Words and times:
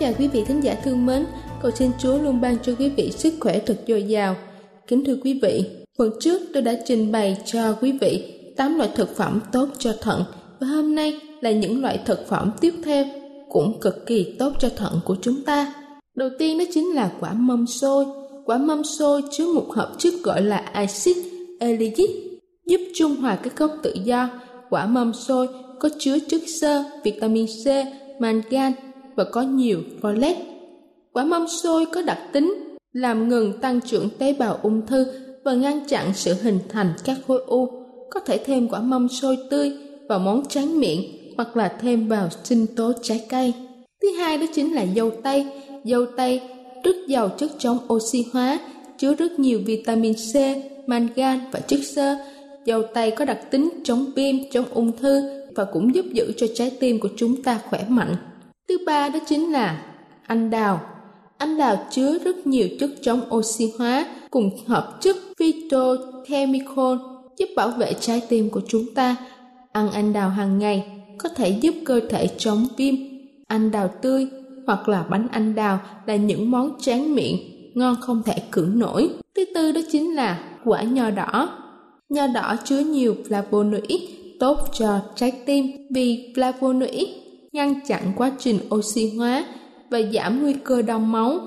Chào 0.00 0.12
quý 0.18 0.28
vị 0.28 0.44
thính 0.44 0.60
giả 0.60 0.74
thương 0.84 1.06
mến, 1.06 1.26
cầu 1.62 1.70
xin 1.70 1.90
Chúa 1.98 2.18
luôn 2.18 2.40
ban 2.40 2.56
cho 2.62 2.74
quý 2.78 2.88
vị 2.88 3.10
sức 3.10 3.34
khỏe 3.40 3.58
thật 3.66 3.80
dồi 3.88 4.02
dào. 4.02 4.36
Kính 4.86 5.04
thưa 5.04 5.16
quý 5.24 5.40
vị, 5.42 5.64
phần 5.98 6.10
trước 6.20 6.40
tôi 6.54 6.62
đã 6.62 6.74
trình 6.84 7.12
bày 7.12 7.36
cho 7.46 7.76
quý 7.80 7.98
vị 8.00 8.34
8 8.56 8.76
loại 8.76 8.90
thực 8.94 9.16
phẩm 9.16 9.40
tốt 9.52 9.68
cho 9.78 9.92
thận 10.00 10.24
và 10.60 10.66
hôm 10.66 10.94
nay 10.94 11.20
là 11.40 11.50
những 11.50 11.82
loại 11.82 12.00
thực 12.04 12.28
phẩm 12.28 12.50
tiếp 12.60 12.74
theo 12.84 13.04
cũng 13.48 13.80
cực 13.80 14.06
kỳ 14.06 14.36
tốt 14.38 14.52
cho 14.60 14.68
thận 14.76 15.00
của 15.04 15.16
chúng 15.22 15.42
ta. 15.42 15.74
Đầu 16.14 16.28
tiên 16.38 16.58
đó 16.58 16.64
chính 16.72 16.94
là 16.94 17.12
quả 17.20 17.32
mâm 17.32 17.66
xôi. 17.66 18.04
Quả 18.46 18.58
mâm 18.58 18.84
xôi 18.84 19.22
chứa 19.30 19.52
một 19.52 19.66
hợp 19.70 19.92
chất 19.98 20.14
gọi 20.22 20.42
là 20.42 20.56
axit 20.56 21.16
ellagic 21.60 22.10
giúp 22.66 22.80
trung 22.94 23.16
hòa 23.16 23.36
các 23.36 23.56
gốc 23.56 23.70
tự 23.82 23.94
do. 24.04 24.28
Quả 24.70 24.86
mâm 24.86 25.12
xôi 25.12 25.48
có 25.80 25.88
chứa 25.98 26.18
chất 26.28 26.40
xơ, 26.60 26.84
vitamin 27.04 27.46
C, 27.46 27.66
mangan, 28.20 28.72
và 29.20 29.24
có 29.24 29.42
nhiều 29.42 29.80
folate. 30.02 30.34
Quả 31.12 31.24
mâm 31.24 31.48
xôi 31.48 31.86
có 31.86 32.02
đặc 32.02 32.18
tính 32.32 32.54
làm 32.92 33.28
ngừng 33.28 33.52
tăng 33.60 33.80
trưởng 33.80 34.08
tế 34.18 34.32
bào 34.32 34.58
ung 34.62 34.86
thư 34.86 35.06
và 35.44 35.54
ngăn 35.54 35.80
chặn 35.88 36.06
sự 36.14 36.34
hình 36.42 36.58
thành 36.68 36.92
các 37.04 37.18
khối 37.26 37.42
u. 37.46 37.68
Có 38.10 38.20
thể 38.20 38.38
thêm 38.44 38.68
quả 38.68 38.80
mâm 38.80 39.08
xôi 39.08 39.36
tươi 39.50 39.72
vào 40.08 40.18
món 40.18 40.46
tráng 40.48 40.80
miệng 40.80 41.02
hoặc 41.36 41.56
là 41.56 41.68
thêm 41.80 42.08
vào 42.08 42.28
sinh 42.44 42.66
tố 42.76 42.92
trái 43.02 43.24
cây. 43.28 43.52
Thứ 44.02 44.08
hai 44.18 44.38
đó 44.38 44.46
chính 44.54 44.74
là 44.74 44.86
dâu 44.96 45.10
tây. 45.10 45.46
Dâu 45.84 46.06
tây 46.16 46.40
rất 46.84 46.96
giàu 47.08 47.28
chất 47.28 47.50
chống 47.58 47.78
oxy 47.92 48.24
hóa, 48.32 48.58
chứa 48.98 49.14
rất 49.14 49.38
nhiều 49.38 49.60
vitamin 49.66 50.14
C, 50.14 50.36
mangan 50.86 51.40
và 51.52 51.60
chất 51.60 51.80
xơ. 51.84 52.16
Dâu 52.66 52.82
tây 52.94 53.10
có 53.10 53.24
đặc 53.24 53.50
tính 53.50 53.70
chống 53.84 54.06
viêm, 54.16 54.36
chống 54.52 54.66
ung 54.74 54.96
thư 54.96 55.22
và 55.54 55.64
cũng 55.64 55.94
giúp 55.94 56.04
giữ 56.12 56.32
cho 56.36 56.46
trái 56.54 56.72
tim 56.80 57.00
của 57.00 57.08
chúng 57.16 57.42
ta 57.42 57.60
khỏe 57.70 57.84
mạnh. 57.88 58.16
Thứ 58.70 58.78
ba 58.86 59.08
đó 59.08 59.18
chính 59.26 59.52
là 59.52 59.82
anh 60.26 60.50
đào. 60.50 60.80
Anh 61.38 61.58
đào 61.58 61.86
chứa 61.90 62.18
rất 62.18 62.46
nhiều 62.46 62.68
chất 62.80 62.90
chống 63.02 63.20
oxy 63.34 63.72
hóa 63.78 64.06
cùng 64.30 64.50
hợp 64.66 64.98
chất 65.00 65.16
phytochemical 65.38 66.96
giúp 67.36 67.48
bảo 67.56 67.70
vệ 67.70 67.92
trái 68.00 68.22
tim 68.28 68.50
của 68.50 68.60
chúng 68.68 68.94
ta. 68.94 69.16
Ăn 69.72 69.90
anh 69.90 70.12
đào 70.12 70.28
hàng 70.28 70.58
ngày 70.58 70.84
có 71.18 71.28
thể 71.28 71.48
giúp 71.48 71.74
cơ 71.84 72.00
thể 72.10 72.26
chống 72.38 72.66
viêm. 72.76 72.94
Anh 73.46 73.70
đào 73.70 73.90
tươi 74.02 74.26
hoặc 74.66 74.88
là 74.88 75.02
bánh 75.10 75.28
anh 75.32 75.54
đào 75.54 75.80
là 76.06 76.16
những 76.16 76.50
món 76.50 76.80
tráng 76.80 77.14
miệng 77.14 77.36
ngon 77.74 77.96
không 78.00 78.22
thể 78.22 78.34
cưỡng 78.50 78.78
nổi. 78.78 79.08
Thứ 79.36 79.44
tư 79.54 79.72
đó 79.72 79.80
chính 79.92 80.14
là 80.14 80.44
quả 80.64 80.82
nho 80.82 81.10
đỏ. 81.10 81.58
Nho 82.08 82.26
đỏ 82.26 82.56
chứa 82.64 82.78
nhiều 82.78 83.16
flavonoid 83.28 83.98
tốt 84.40 84.58
cho 84.72 85.00
trái 85.14 85.32
tim 85.46 85.66
vì 85.90 86.32
flavonoid 86.36 87.06
ngăn 87.52 87.74
chặn 87.86 88.12
quá 88.16 88.32
trình 88.38 88.58
oxy 88.74 89.10
hóa 89.16 89.44
và 89.90 90.00
giảm 90.14 90.42
nguy 90.42 90.54
cơ 90.64 90.82
đông 90.82 91.12
máu. 91.12 91.38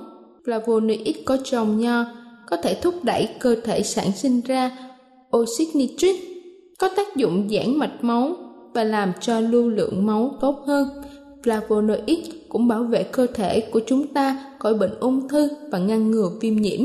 Flavonoid 0.45 1.13
có 1.25 1.37
trong 1.43 1.79
nho 1.79 2.05
có 2.47 2.57
thể 2.57 2.75
thúc 2.81 3.03
đẩy 3.03 3.27
cơ 3.39 3.55
thể 3.63 3.83
sản 3.83 4.11
sinh 4.15 4.41
ra 4.41 4.77
oxit 5.37 5.67
nitric, 5.75 6.15
có 6.79 6.89
tác 6.95 7.15
dụng 7.15 7.49
giãn 7.51 7.75
mạch 7.75 8.03
máu 8.03 8.35
và 8.73 8.83
làm 8.83 9.11
cho 9.21 9.39
lưu 9.39 9.69
lượng 9.69 10.05
máu 10.05 10.37
tốt 10.41 10.63
hơn. 10.67 10.87
Flavonoid 11.43 12.21
cũng 12.49 12.67
bảo 12.67 12.83
vệ 12.83 13.03
cơ 13.03 13.27
thể 13.33 13.61
của 13.61 13.81
chúng 13.85 14.07
ta 14.07 14.55
khỏi 14.59 14.73
bệnh 14.73 14.99
ung 14.99 15.27
thư 15.27 15.49
và 15.71 15.79
ngăn 15.79 16.11
ngừa 16.11 16.29
viêm 16.41 16.55
nhiễm. 16.55 16.79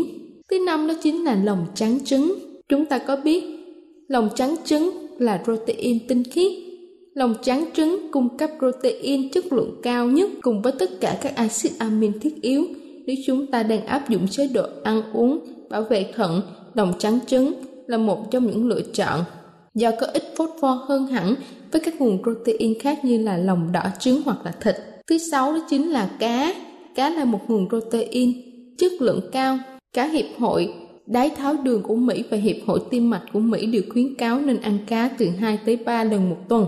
Thứ 0.50 0.59
năm 0.67 0.89
đó 0.89 0.95
chính 1.03 1.25
là 1.25 1.35
lòng 1.35 1.67
trắng 1.75 1.99
trứng. 2.05 2.35
Chúng 2.69 2.87
ta 2.87 2.99
có 2.99 3.17
biết 3.17 3.45
lòng 4.09 4.29
trắng 4.35 4.56
trứng 4.65 4.91
là 5.19 5.43
protein 5.45 6.06
tinh 6.09 6.23
khiết 6.25 6.53
Lòng 7.19 7.34
trắng 7.43 7.65
trứng 7.75 8.09
cung 8.12 8.37
cấp 8.37 8.51
protein 8.59 9.31
chất 9.31 9.53
lượng 9.53 9.81
cao 9.83 10.06
nhất 10.06 10.31
cùng 10.41 10.62
với 10.62 10.73
tất 10.79 10.91
cả 11.01 11.19
các 11.23 11.37
axit 11.37 11.73
amin 11.79 12.19
thiết 12.21 12.43
yếu. 12.43 12.65
Nếu 13.06 13.17
chúng 13.27 13.47
ta 13.47 13.62
đang 13.62 13.87
áp 13.87 14.09
dụng 14.09 14.29
chế 14.29 14.49
độ 14.55 14.67
ăn 14.84 15.03
uống 15.12 15.39
bảo 15.71 15.83
vệ 15.83 16.12
thận, 16.15 16.43
lòng 16.75 16.93
trắng 16.99 17.19
trứng 17.27 17.55
là 17.87 17.99
một 17.99 18.31
trong 18.31 18.47
những 18.47 18.69
lựa 18.69 18.81
chọn. 18.93 19.21
Do 19.75 19.91
có 20.01 20.06
ít 20.06 20.23
phốt 20.37 20.51
pho 20.61 20.84
hơn 20.89 21.06
hẳn 21.06 21.34
với 21.73 21.81
các 21.84 22.01
nguồn 22.01 22.23
protein 22.23 22.79
khác 22.81 23.05
như 23.05 23.23
là 23.23 23.37
lòng 23.37 23.73
đỏ 23.73 23.83
trứng 23.99 24.23
hoặc 24.25 24.39
là 24.45 24.53
thịt. 24.61 24.77
Thứ 25.06 25.19
sáu 25.19 25.53
đó 25.53 25.59
chính 25.71 25.91
là 25.91 26.11
cá. 26.19 26.55
Cá 26.95 27.11
là 27.11 27.25
một 27.25 27.41
nguồn 27.49 27.69
protein 27.69 28.33
chất 28.79 28.93
lượng 29.00 29.21
cao. 29.33 29.59
Cá 29.93 30.06
hiệp 30.06 30.27
hội 30.39 30.75
đái 31.06 31.31
tháo 31.31 31.55
đường 31.62 31.83
của 31.83 31.97
Mỹ 31.97 32.25
và 32.31 32.37
Hiệp 32.37 32.56
hội 32.67 32.81
tim 32.91 33.11
mạch 33.11 33.23
của 33.33 33.41
Mỹ 33.41 33.67
đều 33.67 33.83
khuyến 33.93 34.15
cáo 34.15 34.41
nên 34.41 34.61
ăn 34.61 34.79
cá 34.87 35.09
từ 35.19 35.29
2 35.39 35.59
tới 35.67 35.77
3 35.77 36.05
lần 36.05 36.31
một 36.31 36.37
tuần 36.49 36.67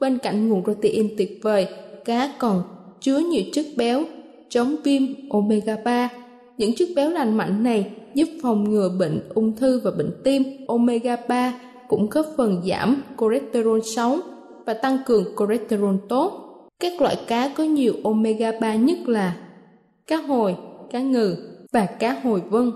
Bên 0.00 0.18
cạnh 0.18 0.48
nguồn 0.48 0.64
protein 0.64 1.14
tuyệt 1.18 1.38
vời, 1.42 1.66
cá 2.04 2.32
còn 2.38 2.62
chứa 3.00 3.18
nhiều 3.18 3.42
chất 3.52 3.66
béo, 3.76 4.04
chống 4.48 4.76
viêm 4.84 5.02
omega 5.30 5.76
3. 5.84 6.08
Những 6.58 6.74
chất 6.76 6.88
béo 6.96 7.10
lành 7.10 7.36
mạnh 7.36 7.62
này 7.62 7.90
giúp 8.14 8.28
phòng 8.42 8.70
ngừa 8.70 8.88
bệnh 8.98 9.28
ung 9.34 9.56
thư 9.56 9.80
và 9.84 9.90
bệnh 9.90 10.10
tim. 10.24 10.42
Omega 10.66 11.16
3 11.28 11.60
cũng 11.88 12.08
góp 12.10 12.26
phần 12.36 12.62
giảm 12.68 13.02
cholesterol 13.20 13.80
xấu 13.96 14.18
và 14.66 14.74
tăng 14.74 14.98
cường 15.06 15.24
cholesterol 15.38 15.94
tốt. 16.08 16.42
Các 16.80 17.00
loại 17.00 17.16
cá 17.26 17.48
có 17.48 17.64
nhiều 17.64 17.94
omega 18.04 18.52
3 18.60 18.74
nhất 18.74 18.98
là 19.06 19.36
cá 20.06 20.16
hồi, 20.16 20.56
cá 20.90 21.00
ngừ 21.00 21.36
và 21.72 21.86
cá 21.86 22.20
hồi 22.22 22.42
vân. 22.50 22.72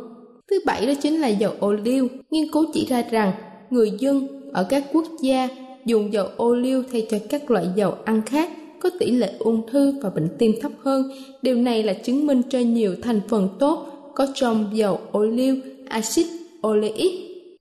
Thứ 0.50 0.60
bảy 0.66 0.86
đó 0.86 0.92
chính 1.00 1.20
là 1.20 1.28
dầu 1.28 1.52
ô 1.58 1.72
liu. 1.72 2.08
Nghiên 2.30 2.52
cứu 2.52 2.64
chỉ 2.72 2.86
ra 2.86 3.04
rằng 3.10 3.32
người 3.70 3.92
dân 3.98 4.28
ở 4.52 4.66
các 4.70 4.84
quốc 4.92 5.04
gia 5.22 5.48
dùng 5.86 6.12
dầu 6.12 6.26
ô 6.36 6.54
liu 6.54 6.82
thay 6.92 7.06
cho 7.10 7.18
các 7.28 7.50
loại 7.50 7.66
dầu 7.76 7.94
ăn 8.04 8.22
khác 8.26 8.50
có 8.80 8.90
tỷ 8.98 9.10
lệ 9.10 9.32
ung 9.38 9.66
thư 9.70 10.00
và 10.02 10.10
bệnh 10.10 10.28
tim 10.38 10.52
thấp 10.62 10.72
hơn. 10.82 11.10
Điều 11.42 11.56
này 11.56 11.82
là 11.82 11.92
chứng 11.92 12.26
minh 12.26 12.42
cho 12.50 12.58
nhiều 12.58 12.94
thành 13.02 13.20
phần 13.28 13.48
tốt 13.58 13.86
có 14.14 14.26
trong 14.34 14.70
dầu 14.74 15.00
ô 15.12 15.22
liu, 15.22 15.56
axit 15.88 16.26
oleic, 16.66 17.12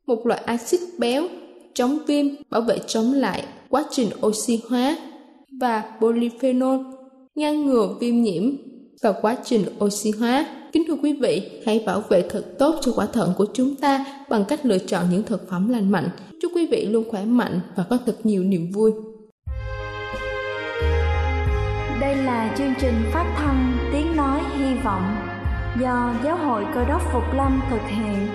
một 0.07 0.27
loại 0.27 0.41
axit 0.45 0.79
béo 0.97 1.27
chống 1.73 1.97
viêm, 2.07 2.25
bảo 2.49 2.61
vệ 2.61 2.79
chống 2.87 3.13
lại 3.13 3.43
quá 3.69 3.85
trình 3.91 4.09
oxy 4.25 4.59
hóa 4.69 4.97
và 5.61 5.83
polyphenol 5.99 6.79
ngăn 7.35 7.65
ngừa 7.65 7.95
viêm 7.99 8.21
nhiễm 8.21 8.51
và 9.03 9.11
quá 9.11 9.37
trình 9.43 9.61
oxy 9.85 10.11
hóa. 10.11 10.45
Kính 10.71 10.83
thưa 10.87 10.95
quý 11.03 11.13
vị, 11.21 11.61
hãy 11.65 11.83
bảo 11.85 12.01
vệ 12.09 12.23
thật 12.29 12.43
tốt 12.59 12.75
cho 12.81 12.91
quả 12.95 13.05
thận 13.13 13.33
của 13.37 13.45
chúng 13.53 13.75
ta 13.75 14.05
bằng 14.29 14.45
cách 14.47 14.65
lựa 14.65 14.77
chọn 14.77 15.05
những 15.11 15.23
thực 15.23 15.49
phẩm 15.49 15.69
lành 15.69 15.91
mạnh. 15.91 16.09
Chúc 16.41 16.51
quý 16.55 16.67
vị 16.71 16.85
luôn 16.85 17.03
khỏe 17.09 17.25
mạnh 17.25 17.59
và 17.75 17.83
có 17.89 17.97
thật 18.05 18.15
nhiều 18.23 18.43
niềm 18.43 18.71
vui. 18.73 18.91
Đây 22.01 22.15
là 22.15 22.55
chương 22.57 22.73
trình 22.81 22.93
phát 23.13 23.35
thanh 23.37 23.77
Tiếng 23.93 24.15
Nói 24.15 24.39
Hy 24.57 24.75
Vọng 24.83 25.15
do 25.81 26.13
Giáo 26.23 26.37
hội 26.37 26.65
Cơ 26.73 26.85
đốc 26.85 27.01
Phục 27.13 27.23
Lâm 27.35 27.61
thực 27.69 27.81
hiện. 27.87 28.27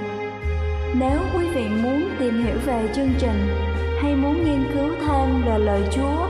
Nếu 1.01 1.19
quý 1.35 1.47
vị 1.55 1.65
muốn 1.83 2.09
tìm 2.19 2.45
hiểu 2.45 2.57
về 2.67 2.89
chương 2.95 3.15
trình 3.19 3.49
hay 4.03 4.17
muốn 4.17 4.45
nghiên 4.45 4.65
cứu 4.75 4.89
thêm 5.01 5.43
về 5.47 5.59
lời 5.59 5.83
Chúa, 5.95 6.27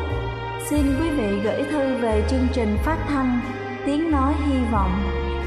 xin 0.70 0.82
quý 1.00 1.10
vị 1.10 1.40
gửi 1.44 1.62
thư 1.70 1.96
về 1.96 2.24
chương 2.30 2.46
trình 2.52 2.76
phát 2.84 3.06
thanh 3.08 3.40
Tiếng 3.86 4.10
Nói 4.10 4.34
Hy 4.46 4.58
Vọng, 4.72 4.92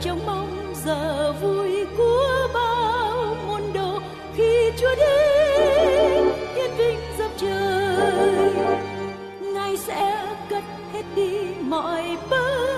trong 0.00 0.26
mong 0.26 0.74
giờ 0.84 1.32
vui 1.40 1.86
của 1.96 2.48
bao 2.54 3.36
môn 3.46 3.62
đồ 3.74 3.98
khi 4.36 4.70
chúa 4.80 4.94
đến. 4.96 6.28
Yên 6.56 6.70
vinh 6.76 6.98
dập 7.18 7.30
trời, 7.36 8.50
ngài 9.40 9.76
sẽ 9.76 10.26
cất 10.50 10.64
hết 10.92 11.02
đi 11.14 11.38
mọi 11.60 12.16
bớt 12.30 12.77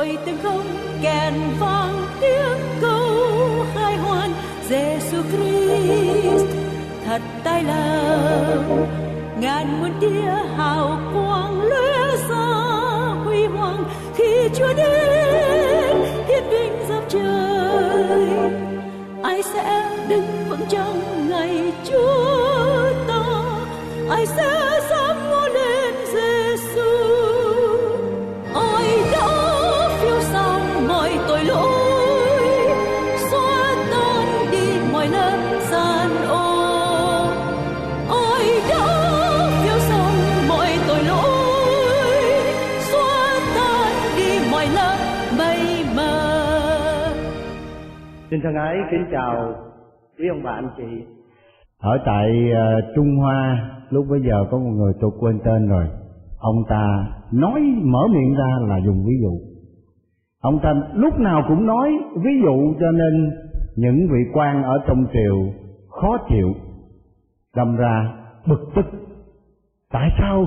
dội 0.00 0.18
tiếng 0.24 0.36
không 0.42 0.64
kèn 1.02 1.34
vang 1.58 2.06
tiếng 2.20 2.58
câu 2.80 3.00
khai 3.74 3.96
hoan 3.96 4.30
Giêsu 4.68 5.22
Christ, 5.22 6.46
thật 7.06 7.22
tài 7.44 7.62
lòng 7.62 8.86
ngàn 9.40 9.80
muôn 9.80 9.90
tia 10.00 10.56
hào 10.56 10.98
quang 11.14 11.62
lóe 11.62 12.16
ra 12.28 12.46
huy 13.24 13.44
hoàng, 13.44 13.84
khi 14.16 14.48
Chúa 14.54 14.72
đến, 14.76 15.96
thiên 16.28 16.50
binh 16.50 16.72
giáp 16.88 17.02
trời. 17.08 18.28
Ai 19.22 19.42
sẽ 19.42 19.88
đứng 20.08 20.48
vững 20.48 20.66
trong 20.68 21.28
ngày 21.28 21.72
Chúa 21.84 22.92
ta? 23.08 23.42
Ai 24.10 24.26
sẽ 24.26 24.69
Xin 48.30 48.40
thân 48.42 48.54
ái 48.54 48.76
kính 48.90 49.04
chào 49.12 49.54
quý 50.18 50.28
ông 50.28 50.42
bà 50.42 50.50
anh 50.50 50.68
chị. 50.76 51.04
ở 51.78 51.98
tại 52.06 52.52
uh, 52.52 52.84
Trung 52.96 53.16
Hoa 53.16 53.70
lúc 53.90 54.06
bấy 54.10 54.20
giờ 54.20 54.44
có 54.50 54.58
một 54.58 54.70
người 54.70 54.92
tôi 55.00 55.10
quên 55.20 55.38
tên 55.44 55.68
rồi. 55.68 55.84
Ông 56.38 56.56
ta 56.68 57.06
nói 57.32 57.60
mở 57.82 57.98
miệng 58.10 58.34
ra 58.34 58.66
là 58.68 58.78
dùng 58.86 59.04
ví 59.06 59.12
dụ. 59.22 59.32
Ông 60.42 60.58
ta 60.62 60.74
lúc 60.94 61.18
nào 61.18 61.44
cũng 61.48 61.66
nói 61.66 61.98
ví 62.24 62.30
dụ 62.42 62.74
cho 62.80 62.90
nên 62.90 63.30
những 63.76 64.08
vị 64.10 64.20
quan 64.32 64.62
ở 64.62 64.78
trong 64.86 65.06
triều 65.12 65.36
khó 65.88 66.16
chịu 66.28 66.54
đâm 67.56 67.76
ra 67.76 68.12
bực 68.46 68.60
tức. 68.74 68.86
Tại 69.92 70.10
sao 70.18 70.44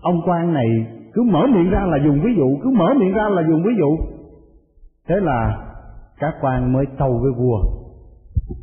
ông 0.00 0.20
quan 0.26 0.52
này 0.54 0.86
cứ 1.12 1.22
mở 1.22 1.46
miệng 1.46 1.70
ra 1.70 1.80
là 1.86 1.98
dùng 2.04 2.20
ví 2.24 2.34
dụ 2.36 2.58
cứ 2.62 2.70
mở 2.70 2.94
miệng 2.96 3.12
ra 3.12 3.28
là 3.28 3.42
dùng 3.48 3.62
ví 3.62 3.72
dụ? 3.78 3.96
Thế 5.08 5.14
là 5.20 5.69
các 6.20 6.34
quan 6.40 6.72
mới 6.72 6.86
tâu 6.98 7.18
với 7.22 7.32
vua. 7.32 7.58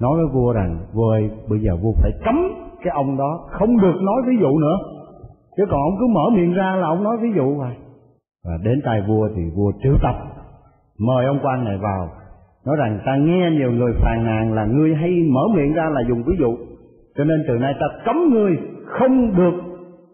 Nói 0.02 0.12
với 0.16 0.28
vua 0.34 0.54
rằng, 0.54 0.86
vua 0.94 1.10
ơi, 1.10 1.30
bây 1.50 1.60
giờ 1.60 1.72
vua 1.82 1.92
phải 2.02 2.12
cấm 2.26 2.36
cái 2.84 2.94
ông 2.94 3.18
đó 3.18 3.48
không 3.52 3.78
được 3.78 3.96
nói 4.02 4.22
ví 4.28 4.38
dụ 4.42 4.60
nữa. 4.60 4.78
Chứ 5.58 5.64
còn 5.70 5.82
ông 5.82 5.96
cứ 6.00 6.08
mở 6.14 6.30
miệng 6.34 6.54
ra 6.54 6.76
là 6.76 6.88
ông 6.88 7.04
nói 7.04 7.18
ví 7.22 7.30
dụ 7.36 7.60
rồi 7.60 7.72
và 8.46 8.54
đến 8.64 8.82
tay 8.86 9.02
vua 9.08 9.30
thì 9.36 9.42
vua 9.56 9.72
triệu 9.84 9.94
tập, 10.04 10.16
mời 11.00 11.26
ông 11.26 11.40
quan 11.44 11.64
này 11.64 11.78
vào. 11.78 12.10
Nói 12.66 12.76
rằng, 12.80 13.00
ta 13.06 13.18
nghe 13.18 13.52
nhiều 13.52 13.72
người 13.72 13.94
phàn 14.02 14.24
nàn 14.24 14.54
là 14.54 14.66
ngươi 14.66 14.96
hay 14.96 15.12
mở 15.30 15.42
miệng 15.56 15.74
ra 15.74 15.90
là 15.90 16.02
dùng 16.08 16.24
ví 16.24 16.36
dụ. 16.40 16.58
Cho 17.18 17.24
nên 17.24 17.44
từ 17.48 17.54
nay 17.54 17.74
ta 17.80 17.86
cấm 18.06 18.16
ngươi 18.30 18.58
không 18.86 19.36
được 19.36 19.54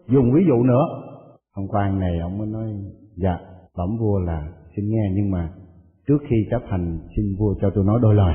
dùng 0.08 0.32
ví 0.32 0.44
dụ 0.48 0.62
nữa. 0.62 0.84
Ông 1.54 1.68
quan 1.68 2.00
này 2.00 2.18
ông 2.18 2.38
mới 2.38 2.46
nói 2.46 2.66
dạ 3.16 3.38
bẩm 3.76 3.96
vua 4.00 4.18
là 4.18 4.48
xin 4.76 4.84
nghe 4.88 5.10
nhưng 5.14 5.30
mà 5.30 5.48
trước 6.08 6.18
khi 6.28 6.36
chấp 6.50 6.62
hành, 6.68 6.98
xin 7.16 7.24
vua 7.38 7.54
cho 7.60 7.70
tôi 7.74 7.84
nói 7.84 7.98
đôi 8.02 8.14
lời. 8.14 8.34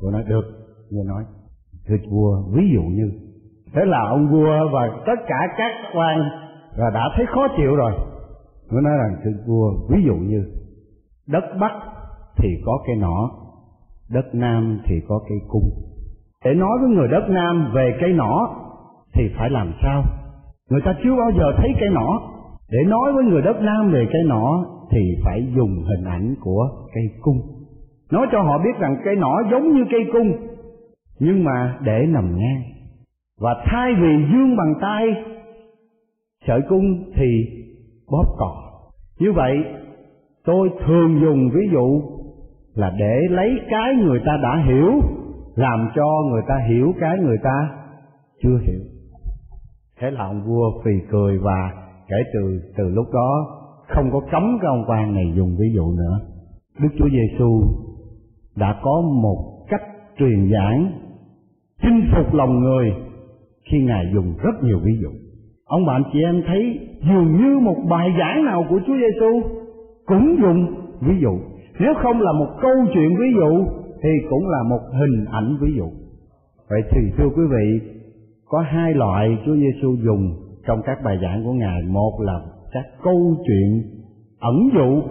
Vua 0.00 0.10
nói, 0.10 0.24
được. 0.28 0.42
Vua 0.90 1.04
nói, 1.06 1.24
thưa 1.88 1.96
vua, 2.10 2.42
ví 2.54 2.70
dụ 2.74 2.82
như 2.82 3.10
thế 3.74 3.84
là 3.84 4.00
ông 4.08 4.28
vua 4.30 4.68
và 4.72 5.02
tất 5.06 5.18
cả 5.28 5.54
các 5.58 5.72
quan 5.94 6.18
là 6.76 6.90
đã 6.94 7.10
thấy 7.16 7.26
khó 7.26 7.48
chịu 7.56 7.76
rồi. 7.76 7.92
Vua 8.70 8.80
nói 8.80 8.92
rằng, 8.98 9.20
thưa 9.24 9.30
vua, 9.46 9.72
ví 9.90 10.02
dụ 10.06 10.14
như 10.14 10.44
đất 11.28 11.44
bắc 11.60 11.72
thì 12.36 12.48
có 12.66 12.78
cây 12.86 12.96
nỏ, 12.96 13.30
đất 14.10 14.34
nam 14.34 14.80
thì 14.84 14.94
có 15.08 15.20
cây 15.28 15.38
cung. 15.48 15.70
Để 16.44 16.54
nói 16.54 16.78
với 16.80 16.90
người 16.90 17.08
đất 17.08 17.26
nam 17.28 17.70
về 17.74 17.96
cây 18.00 18.12
nỏ 18.12 18.56
thì 19.14 19.22
phải 19.38 19.50
làm 19.50 19.72
sao? 19.82 20.02
Người 20.70 20.80
ta 20.84 20.94
chưa 21.04 21.16
bao 21.16 21.30
giờ 21.38 21.52
thấy 21.56 21.70
cây 21.80 21.88
nỏ 21.92 22.20
để 22.72 22.78
nói 22.86 23.12
với 23.12 23.24
người 23.24 23.42
đất 23.42 23.56
nam 23.60 23.90
về 23.92 24.06
cây 24.12 24.22
nỏ 24.26 24.64
thì 24.90 25.00
phải 25.24 25.46
dùng 25.56 25.84
hình 25.84 26.04
ảnh 26.04 26.34
của 26.40 26.68
cây 26.94 27.04
cung. 27.20 27.40
Nói 28.12 28.26
cho 28.32 28.42
họ 28.42 28.58
biết 28.58 28.78
rằng 28.78 28.96
cây 29.04 29.16
nỏ 29.16 29.42
giống 29.50 29.72
như 29.72 29.84
cây 29.90 30.00
cung, 30.12 30.32
nhưng 31.18 31.44
mà 31.44 31.78
để 31.82 32.06
nằm 32.08 32.38
ngang. 32.38 32.62
Và 33.40 33.54
thay 33.64 33.94
vì 33.94 34.24
dương 34.32 34.56
bằng 34.56 34.74
tay, 34.80 35.24
sợi 36.46 36.60
cung 36.68 37.12
thì 37.14 37.44
bóp 38.10 38.34
cò 38.38 38.54
như 39.20 39.32
vậy, 39.32 39.64
tôi 40.44 40.70
thường 40.86 41.20
dùng 41.22 41.50
ví 41.54 41.68
dụ 41.72 42.02
là 42.74 42.92
để 42.98 43.20
lấy 43.30 43.50
cái 43.70 43.94
người 43.94 44.20
ta 44.26 44.38
đã 44.42 44.62
hiểu, 44.66 44.92
làm 45.56 45.88
cho 45.94 46.06
người 46.30 46.42
ta 46.48 46.54
hiểu 46.68 46.94
cái 47.00 47.18
người 47.18 47.38
ta 47.42 47.70
chưa 48.42 48.58
hiểu. 48.66 48.80
Thế 50.00 50.10
là 50.10 50.24
ông 50.24 50.42
vua 50.46 50.82
phì 50.84 50.90
cười 51.10 51.38
và 51.38 51.87
kể 52.08 52.16
từ 52.34 52.60
từ 52.76 52.88
lúc 52.88 53.06
đó, 53.12 53.46
không 53.88 54.10
có 54.12 54.20
cấm 54.30 54.58
cái 54.60 54.68
ông 54.68 54.84
quan 54.86 55.14
này 55.14 55.32
dùng 55.36 55.56
ví 55.58 55.66
dụ 55.74 55.92
nữa. 55.92 56.20
Đức 56.80 56.88
chúa 56.98 57.08
giêsu 57.08 57.62
đã 58.56 58.80
có 58.82 59.02
một 59.22 59.66
cách 59.68 59.82
truyền 60.18 60.50
giảng 60.52 60.92
chinh 61.82 62.04
phục 62.14 62.34
lòng 62.34 62.60
người 62.60 62.92
khi 63.70 63.82
ngài 63.82 64.04
dùng 64.14 64.34
rất 64.42 64.62
nhiều 64.62 64.78
ví 64.84 64.92
dụ. 65.02 65.10
Ông 65.64 65.86
bạn 65.86 66.02
chị 66.12 66.22
em 66.22 66.42
thấy 66.46 66.78
dường 67.08 67.36
như 67.36 67.58
một 67.58 67.76
bài 67.90 68.14
giảng 68.18 68.44
nào 68.44 68.64
của 68.70 68.80
chúa 68.86 68.96
giêsu 68.96 69.48
cũng 70.06 70.36
dùng 70.42 70.66
ví 71.00 71.14
dụ. 71.20 71.38
Nếu 71.80 71.94
không 72.02 72.20
là 72.20 72.32
một 72.32 72.48
câu 72.62 72.74
chuyện 72.94 73.08
ví 73.08 73.26
dụ, 73.36 73.64
thì 74.02 74.08
cũng 74.30 74.48
là 74.48 74.62
một 74.62 74.80
hình 74.92 75.24
ảnh 75.24 75.56
ví 75.60 75.74
dụ. 75.76 75.90
Vậy 76.70 76.82
thì 76.90 77.00
thưa 77.16 77.28
quý 77.36 77.42
vị, 77.50 77.80
có 78.46 78.60
hai 78.60 78.94
loại 78.94 79.38
chúa 79.46 79.56
giêsu 79.56 79.96
dùng 80.04 80.47
trong 80.68 80.82
các 80.86 80.98
bài 81.04 81.18
giảng 81.22 81.44
của 81.44 81.52
ngài. 81.52 81.82
Một 81.82 82.20
là 82.20 82.40
các 82.72 82.84
câu 83.02 83.36
chuyện 83.46 83.82
ẩn 84.40 84.68
dụ 84.74 85.02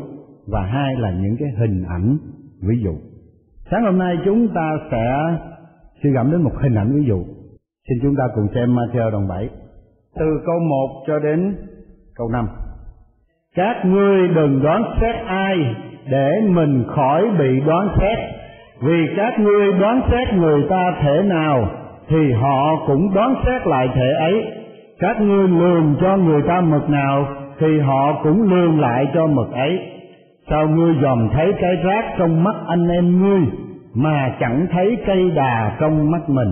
và 0.48 0.62
hai 0.62 0.96
là 0.96 1.12
những 1.12 1.36
cái 1.40 1.50
hình 1.58 1.84
ảnh 1.90 2.18
ví 2.68 2.76
dụ. 2.84 2.96
Sáng 3.72 3.84
hôm 3.84 3.98
nay 3.98 4.18
chúng 4.26 4.48
ta 4.56 4.72
sẽ 4.92 5.38
suy 6.04 6.10
gẫm 6.10 6.32
đến 6.32 6.42
một 6.42 6.54
hình 6.62 6.76
ảnh 6.76 6.96
ví 6.96 7.06
dụ. 7.08 7.24
Xin 7.90 7.98
chúng 8.02 8.16
ta 8.16 8.24
cùng 8.36 8.48
xem 8.56 8.76
Matthew 8.76 9.12
đoạn 9.12 9.28
7 9.28 9.50
từ 10.20 10.26
câu 10.46 10.60
1 10.60 11.04
cho 11.08 11.20
đến 11.20 11.56
câu 12.16 12.30
5 12.30 12.48
các 13.58 13.86
ngươi 13.86 14.28
đừng 14.28 14.64
đoán 14.64 14.84
xét 15.02 15.16
ai 15.26 15.58
để 16.10 16.42
mình 16.50 16.84
khỏi 16.88 17.24
bị 17.40 17.60
đoán 17.66 17.88
xét. 18.00 18.18
Vì 18.82 19.08
các 19.18 19.40
ngươi 19.40 19.74
đoán 19.80 20.02
xét 20.12 20.34
người 20.34 20.64
ta 20.70 20.94
thể 21.02 21.22
nào 21.24 21.70
thì 22.10 22.32
họ 22.32 22.86
cũng 22.88 23.14
đoán 23.14 23.36
xét 23.46 23.68
lại 23.68 23.90
thể 23.96 24.12
ấy 24.20 24.34
các 25.00 25.22
ngươi 25.22 25.48
lường 25.48 25.96
cho 26.02 26.18
người 26.18 26.42
ta 26.48 26.62
mực 26.62 26.90
nào, 26.90 27.28
thì 27.60 27.80
họ 27.80 28.24
cũng 28.24 28.44
lường 28.44 28.80
lại 28.80 29.08
cho 29.14 29.28
mực 29.28 29.52
ấy. 29.52 29.80
Sao 30.50 30.68
ngươi 30.68 30.96
dòm 31.02 31.30
thấy 31.34 31.54
cái 31.62 31.76
rác 31.84 32.06
trong 32.18 32.44
mắt 32.44 32.56
anh 32.68 32.88
em 32.88 33.22
ngươi, 33.22 33.42
mà 33.94 34.36
chẳng 34.40 34.68
thấy 34.72 34.98
cây 35.06 35.32
đà 35.36 35.78
trong 35.80 36.12
mắt 36.12 36.30
mình? 36.30 36.52